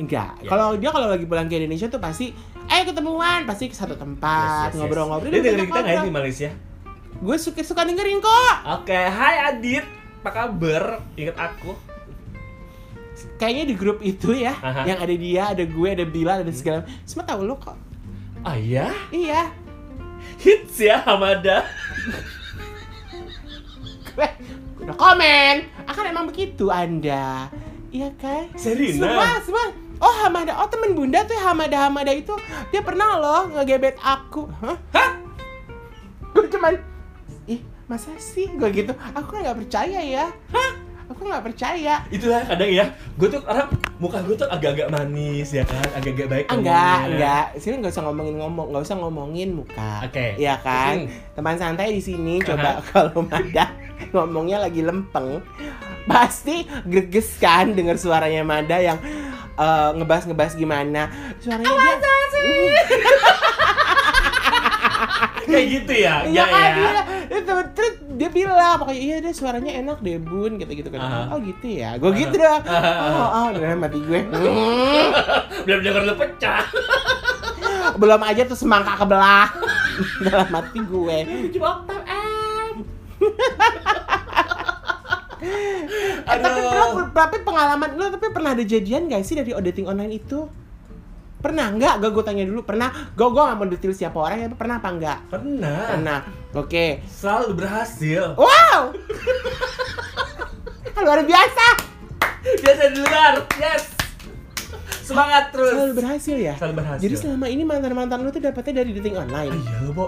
Enggak. 0.00 0.40
Ya. 0.40 0.48
Kalau 0.48 0.74
dia 0.80 0.90
kalau 0.90 1.06
lagi 1.12 1.28
pulang 1.28 1.46
ke 1.46 1.60
Indonesia 1.60 1.86
tuh 1.86 2.00
pasti 2.00 2.32
ayo 2.66 2.82
ketemuan, 2.88 3.44
pasti 3.44 3.68
ke 3.68 3.76
satu 3.76 3.94
tempat, 3.94 4.32
Yes, 4.32 4.48
yes, 4.48 4.72
yes. 4.72 4.78
ngobrol-ngobrol. 4.80 5.28
Dia 5.28 5.40
dengerin 5.44 5.68
kita 5.68 5.80
nggak 5.84 5.96
ya 5.96 6.02
di. 6.02 6.10
Malaysia? 6.10 6.50
Gue 7.20 7.36
suka 7.36 7.60
suka 7.60 7.84
dengerin 7.84 8.18
kok. 8.18 8.54
Oke, 8.80 8.96
hai 8.96 9.36
Adit. 9.52 9.84
Apa 10.20 10.30
kabar? 10.32 11.04
Ingat 11.16 11.36
aku? 11.36 11.72
Kayaknya 13.36 13.64
di 13.68 13.74
grup 13.76 14.00
itu 14.00 14.32
ya, 14.32 14.56
Aha. 14.56 14.88
yang 14.88 14.96
ada 15.00 15.12
dia, 15.12 15.42
ada 15.52 15.64
gue, 15.64 15.88
ada 15.92 16.04
Bila, 16.08 16.40
ada 16.40 16.52
segala. 16.52 16.88
Semua 17.04 17.24
tahu 17.28 17.44
lo 17.44 17.56
kok. 17.56 17.76
Ah 18.40 18.56
iya? 18.56 18.88
Iya. 19.12 19.52
Hits 20.40 20.80
ya 20.80 21.04
Hamada. 21.04 21.68
Gue 24.12 24.28
udah 24.80 24.96
komen. 24.96 25.68
Akan 25.84 26.04
emang 26.08 26.24
begitu 26.28 26.72
Anda. 26.72 27.52
Iya 27.92 28.08
kan? 28.16 28.48
Serina. 28.56 29.04
Semua, 29.04 29.28
semua. 29.44 29.64
Oh 30.00 30.14
Hamada, 30.24 30.56
oh 30.56 30.68
temen 30.72 30.96
bunda 30.96 31.20
tuh 31.28 31.36
Hamada 31.36 31.76
Hamada 31.76 32.08
itu 32.08 32.32
dia 32.72 32.80
pernah 32.80 33.20
loh 33.20 33.52
ngegebet 33.52 34.00
aku. 34.00 34.48
Hah? 34.64 34.76
Hah? 34.96 35.10
Gue 36.32 36.48
cuman, 36.48 36.80
ih 37.44 37.60
masa 37.84 38.16
sih 38.16 38.48
gue 38.48 38.68
gitu? 38.72 38.96
Aku 39.12 39.36
nggak 39.36 39.60
percaya 39.60 40.00
ya. 40.00 40.32
Hah? 40.56 40.72
Aku 41.12 41.28
nggak 41.28 41.44
percaya. 41.52 42.00
Itulah 42.08 42.48
kadang 42.48 42.70
ya, 42.72 42.96
gue 43.18 43.28
tuh 43.28 43.44
orang 43.44 43.68
muka 44.00 44.24
gue 44.24 44.40
tuh 44.40 44.48
agak-agak 44.48 44.88
manis 44.88 45.52
ya 45.52 45.68
kan, 45.68 45.84
agak-agak 45.92 46.26
baik. 46.32 46.46
Enggak, 46.48 46.80
ngomongnya. 46.80 47.10
enggak. 47.12 47.44
Sini 47.60 47.74
nggak 47.84 47.92
usah 47.92 48.04
ngomongin 48.08 48.34
ngomong, 48.40 48.66
nggak 48.72 48.84
usah 48.88 48.96
ngomongin 48.96 49.48
muka. 49.52 49.92
Oke. 50.08 50.26
Iya 50.40 50.54
kan? 50.64 50.94
Hmm. 51.04 51.34
Teman 51.36 51.56
santai 51.60 51.92
di 51.92 52.00
sini 52.00 52.40
coba 52.40 52.80
kalau 52.88 53.20
Mada 53.26 53.74
ngomongnya 54.16 54.64
lagi 54.64 54.80
lempeng, 54.80 55.44
pasti 56.08 56.64
greges 56.88 57.36
kan 57.36 57.76
denger 57.76 58.00
suaranya 58.00 58.46
Mada 58.46 58.80
yang 58.80 58.96
eh, 59.60 59.90
ngebahas-ngebahas 60.00 60.54
gimana. 60.56 61.12
Suaranya 61.38 61.68
dia 61.68 61.94
Kayak 65.50 65.66
gitu 65.66 65.92
ya? 65.92 66.14
Iya 66.30 66.44
ya. 66.46 66.70
dia, 66.78 66.90
itu 67.42 67.52
terus 67.74 67.94
dia 68.14 68.28
bilang 68.30 68.78
pokoknya 68.78 69.00
iya 69.00 69.16
deh 69.18 69.34
suaranya 69.34 69.72
enak 69.82 69.98
deh 69.98 70.20
bun 70.22 70.62
gitu 70.62 70.72
gitu 70.78 70.88
kan. 70.94 71.00
Aha. 71.02 71.34
Oh 71.34 71.38
gitu 71.42 71.66
ya, 71.66 71.98
gue 71.98 72.10
gitu 72.14 72.36
dah. 72.38 72.62
Aha. 72.62 72.92
Oh, 73.18 73.28
oh, 73.34 73.46
udah 73.58 73.74
mati 73.74 73.98
gue. 73.98 74.20
Belum 75.66 75.80
denger 75.82 76.02
lu 76.06 76.14
pecah. 76.14 76.64
Belum 78.00 78.20
aja 78.22 78.42
tuh 78.46 78.58
semangka 78.58 78.94
kebelah 78.94 79.50
dalam 80.22 80.48
mati 80.54 80.78
gue. 80.78 81.18
Cuma 81.56 81.82
oktav 81.82 82.00
M. 82.06 82.74
Eh, 85.40 86.38
tapi 86.38 86.60
tapi 87.16 87.36
pengalaman 87.40 87.96
lu 87.96 88.12
tapi 88.12 88.28
pernah 88.28 88.52
ada 88.52 88.64
jadian 88.64 89.08
gak 89.08 89.24
sih 89.24 89.36
dari 89.36 89.56
dating 89.56 89.88
online 89.88 90.20
itu? 90.20 90.46
Pernah 91.40 91.72
nggak? 91.72 92.04
Gak 92.04 92.10
gue 92.12 92.24
tanya 92.24 92.44
dulu. 92.44 92.60
Pernah? 92.68 92.92
Gue 93.16 93.32
gue 93.32 93.40
gak 93.40 93.56
mau 93.56 93.64
detail 93.64 93.96
siapa 93.96 94.18
orang 94.20 94.38
ya. 94.44 94.48
Pernah 94.52 94.76
apa 94.76 94.88
enggak? 94.92 95.18
Pernah. 95.32 95.80
Pernah. 95.96 96.18
Oke. 96.52 97.00
Selalu 97.08 97.64
berhasil. 97.64 98.36
Wow. 98.36 98.92
Luar 101.00 101.24
biasa. 101.24 101.66
Biasa 102.44 102.82
di 102.92 103.00
luar. 103.00 103.32
Yes. 103.56 103.84
Semangat 105.00 105.48
terus. 105.48 105.72
Selalu 105.72 105.92
berhasil 105.96 106.36
ya. 106.36 106.54
Selalu 106.60 106.74
berhasil. 106.84 107.02
Jadi 107.08 107.14
selama 107.16 107.46
ini 107.48 107.62
mantan 107.64 107.96
mantan 107.96 108.20
lu 108.20 108.28
tuh 108.28 108.44
dapetnya 108.44 108.84
dari 108.84 108.92
dating 108.92 109.16
online. 109.16 109.56
iya 109.56 109.76
lo, 109.80 109.90
Bo. 109.96 110.06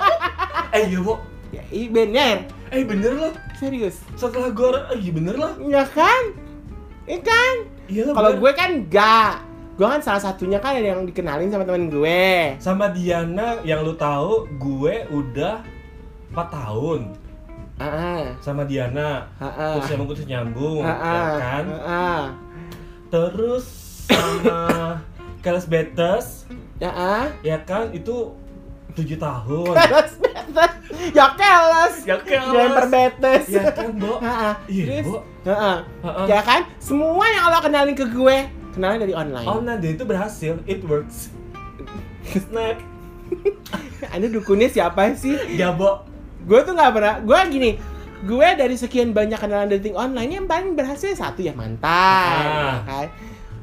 iya, 0.88 0.98
Bo. 1.04 1.20
Ya, 1.52 1.62
bener. 1.92 2.48
Eh, 2.70 2.82
bener 2.82 3.12
lo. 3.14 3.30
Serius. 3.54 4.02
Setelah 4.18 4.50
gue, 4.50 4.68
eh, 4.94 4.98
iya 4.98 5.10
bener 5.14 5.34
lo. 5.38 5.50
Ya 5.66 5.84
kan? 5.86 6.34
Iya 7.06 7.20
kan? 7.22 7.54
Iya. 7.86 8.10
Kalau 8.10 8.32
gue 8.34 8.50
kan 8.52 8.70
enggak. 8.82 9.32
Gue 9.76 9.84
kan 9.84 10.00
salah 10.00 10.18
satunya 10.18 10.56
kan 10.56 10.72
yang 10.74 11.04
dikenalin 11.04 11.52
sama 11.52 11.68
temen 11.68 11.92
gue. 11.92 12.56
sama 12.56 12.88
Diana 12.90 13.60
yang 13.60 13.84
lu 13.84 13.92
tahu 13.92 14.48
gue 14.56 15.04
udah 15.12 15.60
4 16.32 16.48
tahun 16.48 17.00
Ah, 17.76 18.32
sama 18.40 18.64
Diana 18.64 19.28
ah, 19.36 19.76
terus 19.76 20.16
terus 20.16 20.24
nyambung 20.24 20.80
ah, 20.80 20.96
ya 20.96 21.20
kan 21.36 21.64
ah, 21.84 22.24
terus 23.12 23.64
sama 24.08 24.96
Keles 25.44 25.68
Betes 25.68 26.48
ya 26.80 26.88
ah. 26.88 27.28
ya 27.44 27.60
kan 27.60 27.92
itu 27.92 28.32
7 28.96 29.04
tahun 29.20 29.76
betes. 29.76 30.12
Ya 31.08 31.26
keles. 31.32 31.94
ya 32.02 32.16
kan 32.16 32.40
Dilempar 32.46 32.86
betes. 32.86 33.44
ya 33.48 33.64
kan 33.68 33.90
Bo 33.92 34.18
iya 34.66 35.02
Bo. 35.02 35.22
Ya 36.24 36.40
kan? 36.40 36.66
Semua 36.78 37.26
yang 37.26 37.48
lo 37.48 37.58
kenalin 37.60 37.92
ke 37.92 38.06
gue, 38.06 38.36
kenalin 38.72 38.98
dari 39.00 39.12
online. 39.12 39.46
online 39.46 39.78
dia 39.78 39.92
itu 39.92 40.02
berhasil 40.02 40.58
it 40.64 40.80
works 40.82 41.30
snap 42.26 42.78
Anda 44.14 44.26
dukunnya 44.28 44.68
siapa 44.68 45.14
sih? 45.14 45.34
ya 45.52 45.70
Bo 45.70 46.02
Gue 46.40 46.62
tuh 46.62 46.72
nggak 46.72 46.92
pernah. 46.92 47.14
Gue 47.20 47.38
gini, 47.48 47.70
gue 48.22 48.48
dari 48.54 48.74
sekian 48.74 49.10
banyak 49.10 49.34
kenalan 49.34 49.66
dating 49.68 49.92
online 49.92 50.30
yang 50.32 50.46
paling 50.46 50.72
berhasil 50.72 51.10
satu 51.12 51.42
ya 51.42 51.50
mantan, 51.50 51.82
Ah. 51.82 52.62
ya 52.72 52.82
kan? 52.86 53.06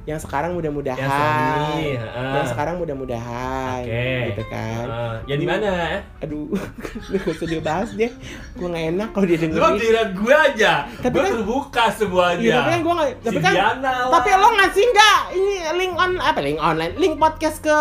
Yang 0.03 0.27
sekarang 0.27 0.51
mudah-mudahan. 0.53 0.99
yang 0.99 1.95
heeh. 1.95 2.31
Yang 2.35 2.47
sekarang 2.51 2.75
mudah-mudahan, 2.75 3.81
Oke. 3.81 4.11
gitu 4.27 4.43
kan? 4.45 4.83
Heeh. 4.85 5.13
ya 5.23 5.35
di 5.37 5.47
mana 5.47 5.63
ya 5.63 5.99
Aduh, 6.19 6.51
gak 7.13 7.23
usah 7.25 7.47
dibahas 7.47 7.89
deh. 7.95 8.11
Gue 8.53 8.67
gak 8.67 8.85
enak 8.91 9.09
kalau 9.09 9.25
dia 9.25 9.39
dengerin. 9.39 9.79
kira 9.79 10.03
gue 10.11 10.35
aja, 10.35 10.71
Tapi 10.99 11.07
gue 11.09 11.23
kan- 11.23 11.33
terbuka 11.33 11.85
semuanya. 11.89 12.43
Iya, 12.43 12.55
tapi 12.57 12.69
kan 12.69 12.81
gue 12.81 12.93
gak, 12.93 13.09
tapi 13.21 13.37
kan, 13.39 13.53
tapi 14.11 14.29
lo 14.33 14.49
ngasih 14.53 14.85
nggak 14.85 15.19
ini 15.31 15.53
link 15.73 15.93
on 15.95 16.11
apa 16.17 16.39
link 16.41 16.59
online, 16.59 16.93
link 16.95 17.15
podcast 17.15 17.57
ke 17.59 17.79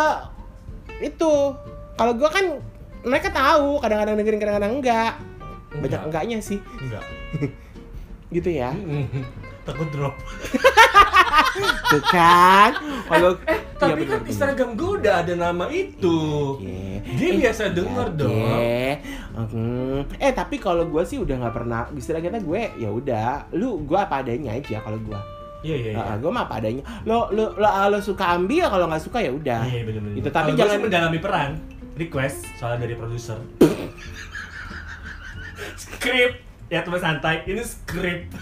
itu. 1.03 1.35
Kalau 1.93 2.13
gue 2.15 2.29
kan 2.29 2.45
mereka 3.03 3.29
tahu 3.29 3.83
kadang-kadang 3.83 4.15
dengerin 4.15 4.39
kadang-kadang 4.39 4.73
enggak 4.79 5.13
banyak 5.73 5.83
Enggak. 5.83 6.03
enggaknya 6.07 6.39
sih 6.39 6.63
Enggak. 6.79 7.03
gitu 8.37 8.47
ya. 8.47 8.71
Takut 9.63 9.91
drop. 9.91 10.15
tuh 11.89 12.03
kan 12.07 12.71
kalau 13.05 13.37
Eh, 13.45 13.59
tapi 13.75 14.03
Iya, 14.03 14.09
kan 14.09 14.21
benar-benar. 14.23 14.31
Instagram 14.31 14.71
gue 14.73 14.91
udah 14.97 15.15
ada 15.19 15.35
nama 15.35 15.65
itu. 15.69 16.19
Oke. 16.55 17.03
Dia 17.13 17.31
biasa 17.37 17.63
denger 17.71 18.07
Oke. 18.09 18.19
dong. 18.19 18.37
Hmm. 19.35 20.01
Eh 20.17 20.31
tapi 20.31 20.57
kalau 20.57 20.85
gue 20.85 21.03
sih 21.03 21.19
udah 21.19 21.35
nggak 21.37 21.55
pernah. 21.55 21.91
Istilah 21.91 22.21
kita 22.21 22.39
gue 22.39 22.63
ya 22.77 22.89
udah. 22.89 23.51
Lu 23.53 23.83
gue 23.83 23.97
apa 23.97 24.21
adanya 24.21 24.55
aja 24.55 24.79
kalau 24.79 24.99
gue. 24.99 25.19
Iya, 25.63 25.77
iya, 25.77 25.91
iya. 25.95 26.15
gue 26.17 26.27
mah 26.29 26.45
apa 26.45 26.59
adanya. 26.59 26.83
Lo 27.03 27.27
lo 27.29 27.55
lo, 27.55 27.69
lo 27.89 27.99
suka 27.99 28.33
ambil 28.33 28.67
kalau 28.67 28.87
nggak 28.87 29.03
suka 29.03 29.19
ya 29.19 29.31
udah. 29.31 29.63
Iya, 29.63 29.83
bener-bener. 29.83 30.19
Itu, 30.19 30.29
tapi 30.29 30.53
gua 30.53 30.59
jangan- 30.65 30.83
mendalami 30.83 31.19
peran. 31.19 31.51
Request 31.93 32.49
soalnya 32.57 32.83
dari 32.83 32.95
produser. 32.95 33.39
Skrip. 35.77 36.33
Ya 36.67 36.81
teman 36.81 36.99
santai. 36.99 37.45
Ini 37.45 37.61
skrip. 37.61 38.33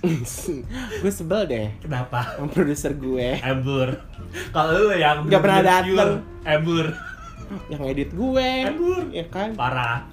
Gue 0.00 1.12
sebel 1.12 1.44
deh 1.44 1.68
Kenapa? 1.78 2.34
sama 2.34 2.48
produser 2.48 2.92
gue 2.94 3.36
Embur. 3.40 4.00
Kalau 4.48 4.72
lu 4.72 4.92
yang 4.92 5.26
Nggak 5.26 5.40
pernah 5.42 5.60
pure, 5.82 6.12
Embur. 6.42 6.86
yang 7.68 7.82
edit 7.84 8.10
gue. 8.10 8.48
Embur. 8.64 9.02
Ya 9.10 9.26
kan? 9.26 9.52
Parah. 9.52 10.06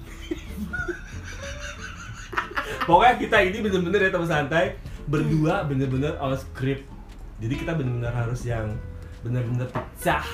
Pokoknya 2.84 3.14
kita 3.16 3.36
ini 3.42 3.58
bener-bener 3.60 4.08
ya 4.08 4.10
teman 4.10 4.26
santai 4.26 4.76
berdua 5.06 5.64
bener-bener 5.64 6.16
on 6.18 6.36
script. 6.36 6.84
Jadi 7.38 7.54
kita 7.56 7.72
bener-bener 7.72 8.10
harus 8.10 8.42
yang 8.42 8.74
bener-bener 9.22 9.68
pecah. 9.70 10.24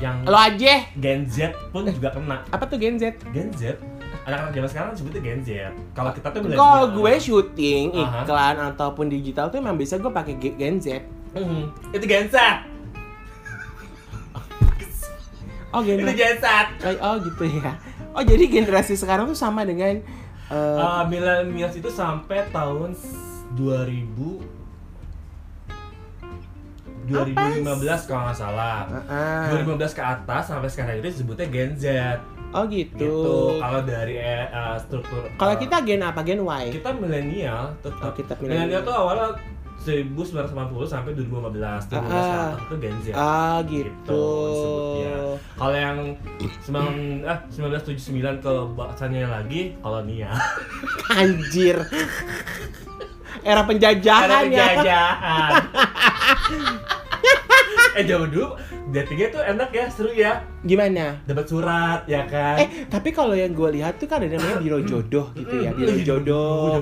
Yang 0.00 0.16
Lo 0.24 0.34
aja. 0.34 0.74
Gen 0.96 1.22
Z 1.28 1.36
pun 1.70 1.86
juga 1.86 2.10
kena. 2.10 2.42
Apa 2.50 2.64
tuh 2.66 2.80
Gen 2.80 2.98
Z? 2.98 3.14
Gen 3.30 3.50
Z 3.54 3.78
anak-anak 4.22 4.52
zaman 4.52 4.68
sekarang 4.68 4.90
sebutnya 4.94 5.20
Gen 5.20 5.40
Z. 5.40 5.50
Kalau 5.92 6.10
kita 6.10 6.30
tuh. 6.30 6.40
Kalau 6.46 6.84
gue 6.92 7.12
syuting 7.18 7.90
iklan 7.92 8.56
ataupun 8.68 9.06
digital 9.06 9.48
tuh 9.48 9.58
emang 9.58 9.74
bisa 9.74 9.96
gue 9.96 10.08
pakai 10.08 10.34
Ge- 10.36 10.54
Gen 10.54 10.78
Z. 10.78 11.02
Mhm. 11.32 11.62
itu 11.90 12.04
Gen 12.04 12.26
Z. 12.28 12.36
Oh 15.70 15.80
Gen 15.80 15.98
Itu. 15.98 16.12
Gen 16.12 16.36
Z. 16.36 16.46
Oh 17.00 17.16
gitu 17.18 17.44
ya. 17.48 17.72
Oh 18.12 18.20
jadi 18.20 18.44
generasi 18.44 18.92
sekarang 18.92 19.24
tuh 19.24 19.34
sama 19.34 19.64
dengan 19.64 19.96
eh, 19.96 20.04
Uh, 20.52 21.00
millennials 21.06 21.72
itu 21.72 21.88
sampai 21.88 22.44
tahun 22.48 22.92
2000 23.54 24.44
2015 27.02 27.66
kalau 28.04 28.22
nggak 28.22 28.36
salah. 28.36 28.86
ah, 29.08 29.50
2015 29.50 29.90
ke 29.90 30.02
atas 30.04 30.42
sampai 30.46 30.68
sekarang 30.68 31.00
itu 31.00 31.10
disebutnya 31.10 31.46
Gen 31.48 31.72
Z 31.74 31.84
Oh 32.52 32.64
gitu. 32.64 32.92
gitu. 32.94 33.36
Kalau 33.56 33.80
dari 33.82 34.20
uh, 34.20 34.76
struktur 34.76 35.24
Kalau 35.32 35.54
uh, 35.54 35.58
kita 35.58 35.76
gen 35.82 36.00
apa? 36.00 36.20
Gen 36.20 36.40
Y. 36.40 36.64
kita 36.70 36.92
milenial 36.92 37.72
Oh, 37.72 37.80
tetap 37.82 38.12
kita 38.12 38.32
milenial 38.38 38.68
milenial. 38.68 38.82
tuh 38.82 38.94
awalnya 38.94 39.28
1990 39.82 40.54
sampai 40.86 41.10
2015 41.10 41.90
2015 41.90 41.90
ke 41.90 41.96
Ah, 41.96 42.06
atas 42.54 42.60
itu 42.60 42.74
Gen 42.78 42.96
Z. 43.00 43.06
Ah 43.12 43.58
Gitu 43.62 43.90
gitu. 43.90 44.24
Kalau 45.52 45.74
yang 45.74 45.98
9 46.62 47.24
ah 47.24 47.38
1979 47.48 47.98
ke 48.38 48.52
bahasanya 48.72 49.32
lagi 49.32 49.74
kolonial. 49.80 50.36
Anjir. 51.18 51.82
Era 53.42 53.64
penjajahan 53.64 54.22
Ada 54.22 54.36
ya. 54.36 54.44
penjajahan. 54.44 55.52
eh 57.92 58.04
zaman 58.04 58.28
dulu 58.28 58.48
datingnya 58.92 59.28
tuh 59.30 59.42
enak 59.42 59.70
ya, 59.70 59.84
seru 59.88 60.12
ya. 60.12 60.44
Gimana? 60.62 61.18
Dapat 61.24 61.44
surat 61.44 62.00
ya 62.04 62.22
kan. 62.24 62.56
Eh, 62.56 62.68
tapi 62.86 63.10
kalau 63.10 63.32
yang 63.32 63.50
gue 63.50 63.68
lihat 63.72 63.96
tuh 63.96 64.04
kan 64.04 64.20
ada 64.20 64.30
namanya 64.30 64.56
biro 64.56 64.78
jodoh 64.86 65.32
gitu 65.32 65.54
ya, 65.58 65.72
Mm, 65.72 65.78
biro 65.78 65.90
iya, 65.90 66.04
jodoh. 66.04 66.78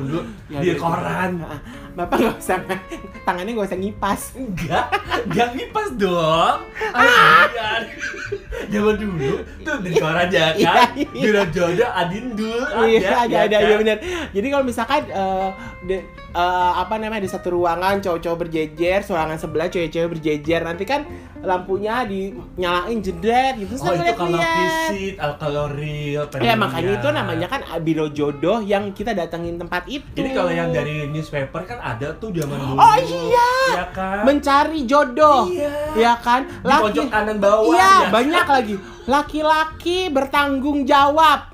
Ya, 0.46 0.58
di 0.60 0.74
koran. 0.74 1.40
Ah, 1.40 1.60
Bapak 1.90 2.16
nggak 2.18 2.36
usah 2.36 2.58
tangannya 3.26 3.52
nggak 3.52 3.68
usah 3.68 3.78
ngipas. 3.78 4.20
Enggak, 4.34 4.86
enggak 5.24 5.48
ngipas 5.54 5.88
dong. 5.94 6.58
Adian. 6.92 7.82
Zaman 8.70 8.94
dulu 8.94 9.34
tuh 9.60 9.76
di 9.80 9.90
koran 9.94 10.28
ya 10.28 10.52
Iya, 10.54 10.70
kan. 10.76 10.88
iya. 10.94 11.08
Biro 11.14 11.42
jodoh 11.48 11.90
Adindul 11.90 12.62
ada. 12.62 12.84
Iya, 12.84 13.10
ada 13.18 13.32
ya 13.32 13.40
ada 13.46 13.56
kan? 13.56 13.64
ya 13.64 13.76
benar. 13.78 13.98
Jadi 14.30 14.46
kalau 14.46 14.64
misalkan 14.64 15.02
eh, 15.06 15.48
de- 15.84 16.04
eh, 16.30 16.72
apa 16.76 16.94
namanya 16.96 17.22
di 17.22 17.30
satu 17.30 17.48
ruangan 17.52 17.98
cowok-cowok 17.98 18.38
berjejer, 18.38 19.00
ruangan 19.02 19.36
sebelah 19.36 19.66
cewek-cewek 19.66 20.08
berjejer, 20.10 20.60
nanti 20.60 20.84
kan 20.84 21.02
lampunya 21.40 21.99
dinyalain 22.04 22.98
jedret 23.00 23.56
gitu 23.58 23.74
terus 23.74 23.82
Oh 23.82 23.94
itu 23.96 24.12
kalau 24.14 24.38
visit, 24.38 25.14
al- 25.18 25.38
kalau 25.40 25.64
real, 25.72 26.24
Ya 26.40 26.54
makanya 26.54 26.92
itu 27.00 27.08
namanya 27.10 27.46
kan 27.48 27.60
biro 27.80 28.12
jodoh 28.12 28.60
yang 28.60 28.92
kita 28.92 29.16
datengin 29.16 29.56
tempat 29.56 29.88
itu. 29.88 30.06
Jadi 30.14 30.30
kalau 30.36 30.52
yang 30.52 30.70
dari 30.70 31.08
newspaper 31.08 31.62
kan 31.64 31.78
ada 31.80 32.12
tuh 32.16 32.30
zaman 32.30 32.58
dulu. 32.60 32.76
Oh 32.76 32.96
iya. 33.00 33.52
Ya 33.74 33.86
kan? 33.90 34.22
mencari 34.28 34.84
jodoh. 34.84 35.48
Iya. 35.50 35.72
Ya 35.96 36.12
kan? 36.20 36.46
Di 36.46 36.74
pojok 36.74 37.06
kanan 37.08 37.38
bawah. 37.40 37.72
Iya, 37.72 37.92
ya. 38.06 38.08
banyak 38.12 38.46
lagi. 38.46 38.74
Laki-laki 39.08 39.98
bertanggung 40.12 40.84
jawab. 40.84 41.50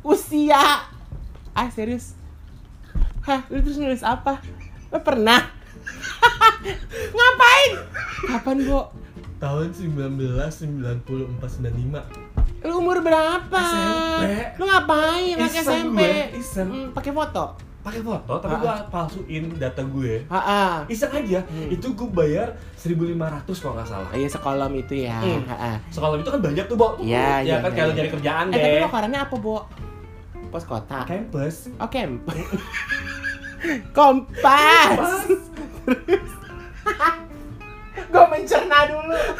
Usia. 0.00 0.86
Ah, 1.52 1.68
serius? 1.72 2.14
Hah, 3.26 3.44
lu 3.52 3.60
terus 3.60 3.76
nulis 3.76 4.00
apa? 4.00 4.40
Lu 4.88 4.98
pernah? 5.04 5.44
Ngapain? 7.16 7.70
Kapan, 8.30 8.56
Bu? 8.64 8.80
Tahun 9.40 9.72
1994 9.72 11.40
95. 11.40 12.04
Lu 12.60 12.76
umur 12.76 13.00
berapa? 13.00 13.56
SMP. 13.56 14.24
Lu 14.54 14.62
ngapain 14.62 15.34
anak 15.34 15.48
Iseng 15.48 15.64
SMP? 15.64 15.98
gue, 15.98 16.14
iseng. 16.36 16.68
Hmm, 16.68 16.88
pakai 16.92 17.10
foto. 17.10 17.56
Pakai 17.80 18.04
foto 18.04 18.36
tapi 18.36 18.52
Ah. 18.52 18.60
gua 18.60 18.76
palsuin 18.92 19.56
data 19.56 19.80
gue. 19.80 20.20
Heeh. 20.22 20.72
Iseng 20.86 21.10
aja. 21.10 21.40
Hmm. 21.40 21.72
Itu 21.72 21.90
gue 21.90 22.06
bayar 22.06 22.54
1500 22.76 23.56
kalau 23.56 23.74
nggak 23.74 23.88
salah. 23.88 24.10
Iya, 24.12 24.28
sekolom 24.28 24.72
itu 24.76 24.94
ya. 25.00 25.16
Hmm. 25.16 25.40
Heeh. 25.42 25.74
Sekolah 25.88 26.14
itu 26.14 26.28
kan 26.28 26.40
banyak 26.44 26.64
tuh, 26.68 26.76
Bo. 26.76 27.00
Iya, 27.00 27.40
ya 27.40 27.42
iya, 27.42 27.56
kan 27.58 27.66
iya, 27.66 27.74
kalau 27.80 27.90
iya. 27.90 27.96
cari 27.96 28.08
kerjaan 28.12 28.44
Eh, 28.46 28.52
tapi 28.52 28.68
deh. 28.68 28.78
lo 28.78 28.88
korannya 28.92 29.20
apa, 29.24 29.34
Bu? 29.34 29.56
Pos 30.52 30.64
kota. 30.68 30.98
Campus. 31.08 31.56
Oh. 31.80 31.88
Kompas. 33.96 35.24
Gue 35.88 36.20
dulu. 39.10 39.34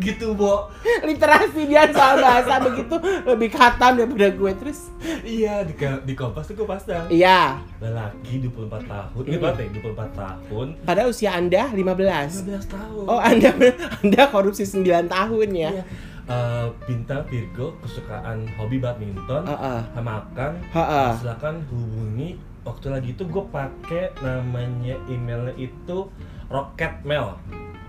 gitu, 0.00 0.32
Bo. 0.32 0.72
Literasi 1.04 1.68
dia 1.68 1.84
soal 1.92 2.24
bahasa 2.24 2.56
begitu 2.64 2.96
lebih 3.28 3.52
khatam 3.52 4.00
daripada 4.00 4.32
gue 4.32 4.52
terus. 4.56 4.88
Iya, 5.20 5.68
di, 5.68 5.76
di 5.78 6.14
Kompas 6.16 6.48
tuh 6.48 6.56
gue 6.56 6.66
pasang. 6.66 7.04
Iya. 7.12 7.60
Lelaki 7.78 8.48
24 8.48 8.88
tahun. 8.88 9.22
Ini 9.28 9.36
berapa 9.36 9.60
ya? 9.60 9.68
24 9.76 10.16
tahun. 10.16 10.66
Pada 10.88 11.02
usia 11.06 11.36
Anda 11.36 11.68
15. 11.68 12.48
15 12.48 12.74
tahun. 12.74 13.04
Oh, 13.06 13.20
Anda 13.20 13.52
Anda 14.00 14.22
korupsi 14.32 14.64
9 14.64 15.04
tahun 15.06 15.48
ya. 15.52 15.70
Iya. 15.70 15.84
Eh, 16.30 16.66
bintang 16.86 17.26
Virgo 17.26 17.74
kesukaan 17.82 18.46
hobi 18.54 18.78
badminton 18.78 19.50
Heeh. 19.50 19.82
makan 19.98 20.62
Heeh. 20.70 21.10
silakan 21.18 21.58
hubungi 21.66 22.38
waktu 22.62 22.86
lagi 22.88 23.08
itu 23.12 23.22
gue 23.22 23.44
pakai 23.46 24.12
namanya 24.20 24.96
emailnya 25.06 25.54
itu 25.56 26.08
Rocket 26.46 27.00
Mail 27.02 27.36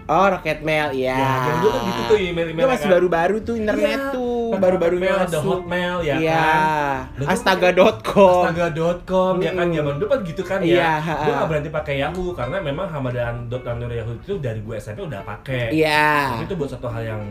Oh, 0.05 0.27
Rocket 0.27 0.60
Mail 0.60 0.91
ya. 0.91 1.15
ya 1.15 1.31
yang 1.45 1.60
dulu 1.62 1.71
kan 1.71 1.81
gitu 1.88 2.01
tuh 2.03 2.17
email-email 2.19 2.63
Itu 2.63 2.67
masih 2.67 2.88
baru-baru 2.89 3.36
tuh 3.41 3.55
internet 3.55 3.95
Iya, 3.95 4.12
tuh, 4.12 4.43
pakai 4.49 4.60
baru-barunya 4.60 5.07
Hotmail, 5.07 5.29
ada. 5.29 5.39
Hotmail 5.39 5.97
ya 6.01 6.15
Iya. 6.19 6.41
kan 6.41 7.29
Astaga.com. 7.31 8.41
Astaga.com 8.43 9.34
ya 9.39 9.51
kan 9.53 9.67
zaman 9.71 9.93
dulu 9.95 10.07
kan 10.10 10.19
gitu 10.21 10.41
kan 10.43 10.60
Iya, 10.60 10.75
ya. 10.75 10.91
ha-ha. 10.99 11.15
Gue 11.23 11.34
gak 11.34 11.47
berhenti 11.47 11.69
pakai 11.71 11.95
Yahoo 12.01 12.27
karena 12.34 12.57
memang 12.60 12.88
Hamadan.Anur 12.88 13.88
Yahoo 13.89 14.13
itu 14.17 14.34
dari 14.38 14.60
gue 14.60 14.75
SMP 14.75 14.99
udah 15.01 15.21
pakai. 15.23 15.71
Iya. 15.71 16.43
Itu 16.43 16.60
buat 16.60 16.69
satu 16.69 16.91
hal 16.91 17.03
yang 17.07 17.21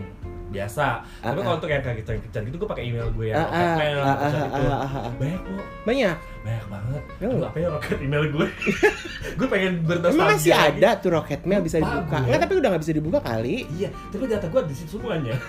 biasa. 0.51 0.87
Tapi 1.23 1.31
Ah, 1.33 1.43
kalau 1.43 1.57
untuk 1.57 1.71
yang 1.71 1.81
kayak 1.81 1.97
gitu, 1.99 2.11
yang 2.11 2.45
gitu 2.45 2.57
gue 2.59 2.69
pakai 2.69 2.85
email 2.85 3.09
gue 3.11 3.27
yang 3.31 3.39
Ah, 3.39 3.47
Rocket 3.47 3.63
ah, 3.63 3.77
Mail, 3.79 3.99
ah, 3.99 4.15
terus 4.15 4.35
ah, 4.35 4.43
itu. 4.43 4.67
ah, 4.67 4.81
ah, 4.83 4.95
ah. 4.99 5.13
Banyak 5.15 5.41
kok, 5.41 5.65
Banyak. 5.81 6.17
banyak 6.41 6.65
banget. 6.67 7.03
Oh. 7.05 7.25
Aduh, 7.31 7.45
apa 7.45 7.57
ya 7.57 7.69
rocket 7.71 7.98
email 8.01 8.25
gue? 8.27 8.46
gue 9.38 9.48
pengen 9.48 9.73
bernostalgia. 9.83 10.19
Emang 10.19 10.31
masih 10.35 10.53
lagi. 10.53 10.71
ada 10.77 10.90
tuh 10.96 11.11
Rocket 11.13 11.42
Mail 11.44 11.61
bisa 11.61 11.77
dibuka. 11.79 12.17
Enggak, 12.19 12.40
tapi 12.42 12.53
udah 12.57 12.69
nggak 12.71 12.83
bisa 12.83 12.94
dibuka 12.94 13.19
kali. 13.21 13.57
Iya, 13.73 13.88
tapi 14.09 14.25
data 14.25 14.46
gue 14.46 14.61
di 14.67 14.75
situ 14.75 14.96
semuanya. 14.96 15.37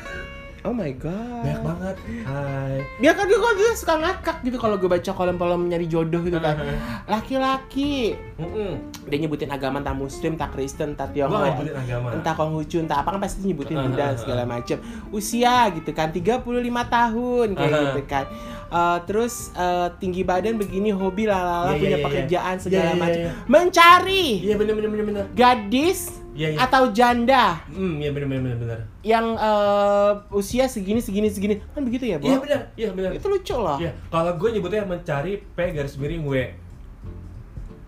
Oh 0.62 0.70
my 0.70 0.94
god. 0.94 1.42
Banyak 1.42 1.62
banget. 1.66 1.96
Hai. 2.22 2.86
Dia 3.02 3.18
kan 3.18 3.26
dia 3.26 3.34
kok 3.34 3.54
dia 3.58 3.70
suka 3.74 3.94
ngakak 3.98 4.38
gitu 4.46 4.62
kalau 4.62 4.78
gue 4.78 4.86
baca 4.86 5.10
kolom-kolom 5.10 5.66
nyari 5.66 5.90
jodoh 5.90 6.22
gitu 6.22 6.38
kan. 6.38 6.54
Laki-laki. 7.12 8.14
Mm-mm. 8.38 8.78
Dia 9.10 9.18
nyebutin 9.18 9.50
agama 9.50 9.82
entah 9.82 9.98
muslim, 9.98 10.38
entah 10.38 10.54
Kristen, 10.54 10.94
entah 10.94 11.10
Gue 11.10 11.26
Tionghoa. 11.26 12.14
Entah 12.14 12.38
Konghucu, 12.38 12.78
entah 12.78 13.02
apa 13.02 13.10
kan 13.10 13.20
pasti 13.20 13.42
nyebutin 13.42 13.74
Ah, 13.74 13.90
Buddha 13.90 14.08
segala 14.14 14.46
macem 14.46 14.78
Usia 15.10 15.74
gitu 15.74 15.90
kan, 15.98 16.14
35 16.14 16.46
tahun 16.70 17.48
kayak 17.58 17.74
ah. 17.74 17.82
gitu 17.90 18.02
kan. 18.06 18.26
Eh, 18.72 18.98
terus 19.10 19.50
eh, 19.58 19.90
tinggi 19.98 20.22
badan 20.22 20.62
begini, 20.62 20.94
hobi 20.94 21.26
lalala, 21.26 21.74
iya, 21.74 21.82
punya 21.82 21.98
iya, 21.98 22.06
pekerjaan 22.06 22.56
iya. 22.56 22.62
segala 22.62 22.86
Iya, 22.86 22.94
iya, 22.94 23.02
macam. 23.02 23.18
iya. 23.18 23.32
Mencari 23.50 24.28
Iya 24.46 24.56
bener 24.62 24.74
bener 24.78 24.90
bener 24.94 25.06
bener. 25.10 25.24
gadis 25.34 26.21
Iya, 26.32 26.56
iya. 26.56 26.60
atau 26.64 26.96
janda 26.96 27.60
Hmm, 27.68 28.00
iya 28.00 28.08
benar 28.10 28.32
benar 28.32 28.56
benar. 28.56 28.80
yang 29.04 29.36
eh, 29.36 30.12
usia 30.32 30.64
segini 30.66 31.04
segini 31.04 31.28
segini 31.28 31.60
kan 31.76 31.84
begitu 31.84 32.08
ya? 32.08 32.18
Iya 32.18 32.40
benar, 32.40 32.62
iya 32.74 32.90
benar. 32.96 33.12
Itu 33.12 33.28
lucu 33.28 33.52
loh. 33.54 33.76
Iya, 33.76 33.92
kalau 34.08 34.32
gue 34.40 34.50
nyebutnya 34.50 34.88
mencari 34.88 35.44
P 35.44 35.58
garis 35.72 36.00
miring 36.00 36.24
W. 36.24 36.34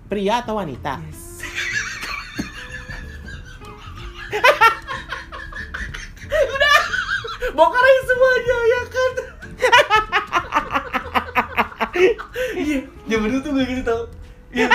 Pria 0.06 0.44
atau 0.44 0.60
wanita? 0.60 1.00
Bongkarin 7.54 8.00
semuanya 8.08 8.58
ya 8.66 8.82
kan. 8.88 9.12
Iya, 12.58 12.80
zaman 13.06 13.28
dulu 13.30 13.40
tuh 13.44 13.52
gue 13.54 13.66
gitu 13.70 13.84
tau. 13.86 14.02
Iya, 14.50 14.66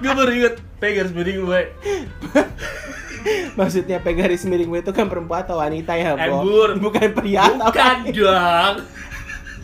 gue 0.00 0.12
baru 0.16 0.30
inget 0.32 0.54
P 0.80 0.82
garis 0.96 1.12
miring 1.12 1.44
W. 1.44 1.52
Maksudnya 3.58 4.00
P 4.00 4.06
garis 4.16 4.42
miring 4.48 4.72
W 4.72 4.76
itu 4.80 4.92
kan 4.96 5.06
perempuan 5.06 5.44
atau 5.44 5.60
wanita 5.60 5.92
ya, 5.94 6.16
Bo? 6.16 6.40
Embur. 6.42 6.68
Bukan 6.80 7.08
pria 7.12 7.52
atau 7.52 7.68
Bukan 7.68 7.96
dong. 8.16 8.74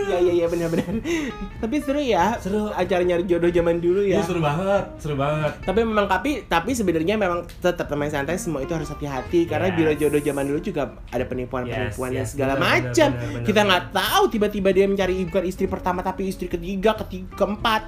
Iya 0.06 0.18
iya 0.22 0.32
iya 0.32 0.46
benar-benar. 0.46 1.02
Tapi 1.62 1.76
seru 1.82 2.00
ya. 2.00 2.38
Seru. 2.38 2.70
Acara 2.70 3.02
nyari 3.02 3.24
jodoh 3.26 3.50
zaman 3.50 3.78
dulu 3.78 4.02
ya. 4.02 4.18
Iya 4.18 4.22
seru 4.24 4.40
banget, 4.40 4.84
seru 4.98 5.14
banget. 5.14 5.52
Tapi 5.62 5.80
memang 5.82 6.06
tapi 6.06 6.46
tapi 6.46 6.70
sebenarnya 6.72 7.18
memang 7.18 7.44
tetap 7.58 7.86
teman 7.86 8.08
santai 8.08 8.38
semua 8.38 8.62
itu 8.62 8.72
harus 8.72 8.88
hati-hati 8.88 9.44
karena 9.44 9.68
Yes. 9.70 9.76
biro 9.76 9.92
jodoh 9.98 10.20
zaman 10.22 10.44
dulu 10.46 10.60
juga 10.62 10.82
ada 11.10 11.24
penipuan-penipuan 11.26 12.10
Yes, 12.14 12.18
yes, 12.22 12.28
segala 12.38 12.54
macam. 12.54 13.08
Kita 13.42 13.60
nggak 13.66 13.84
tahu 13.90 14.22
tiba-tiba 14.30 14.68
dia 14.70 14.86
mencari 14.86 15.26
bukan 15.26 15.44
istri 15.44 15.66
pertama 15.66 16.00
tapi 16.00 16.30
istri 16.30 16.46
ketiga, 16.46 16.94
ketiga, 17.02 17.34
keempat. 17.34 17.82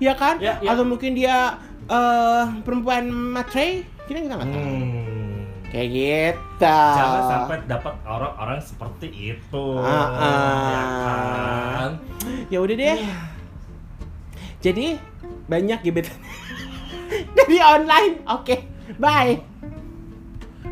Ya 0.00 0.16
kan? 0.16 0.40
Ya, 0.40 0.58
ya. 0.58 0.74
Atau 0.74 0.82
mungkin 0.82 1.14
dia 1.14 1.54
eh 1.86 2.44
perempuan 2.64 3.06
matre? 3.10 3.84
Kita 4.08 4.18
kita 4.18 4.34
nggak 4.34 4.48
tahu. 4.48 4.58
Hmm. 4.58 5.19
Kayak 5.70 5.88
gitu. 5.94 6.66
Jangan 6.66 7.22
sampai 7.30 7.56
dapat 7.70 7.94
orang-orang 8.02 8.58
seperti 8.58 9.08
itu. 9.38 9.66
Ah, 9.78 9.86
ah. 10.18 10.66
Ya 10.66 10.82
kan? 11.78 11.90
Ya 12.50 12.58
udah 12.58 12.74
deh. 12.74 12.98
Jadi 14.60 14.98
banyak 15.46 15.78
gebetan 15.86 16.18
dari 17.38 17.58
online. 17.62 18.18
Oke, 18.26 18.66
bye. 18.98 19.38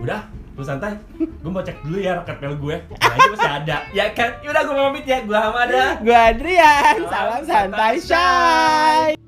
Udah, 0.02 0.26
lu 0.58 0.66
santai. 0.66 0.98
Gue 1.14 1.50
mau 1.50 1.62
cek 1.62 1.78
dulu 1.86 2.02
ya 2.02 2.18
roket 2.18 2.36
mail 2.42 2.54
gue. 2.58 2.76
Kayaknya 2.98 3.30
masih 3.38 3.52
ada. 3.54 3.76
Ya 3.94 4.06
kan? 4.10 4.30
Yaudah 4.42 4.62
gue 4.66 4.74
pamit 4.74 5.04
ya. 5.06 5.18
Gue 5.22 5.38
Hamada. 5.38 6.02
Gue 6.02 6.18
Adrian, 6.18 7.06
Salam 7.06 7.06
salam 7.06 7.42
santai 7.46 7.94
santai, 8.02 9.14
shy. 9.14 9.27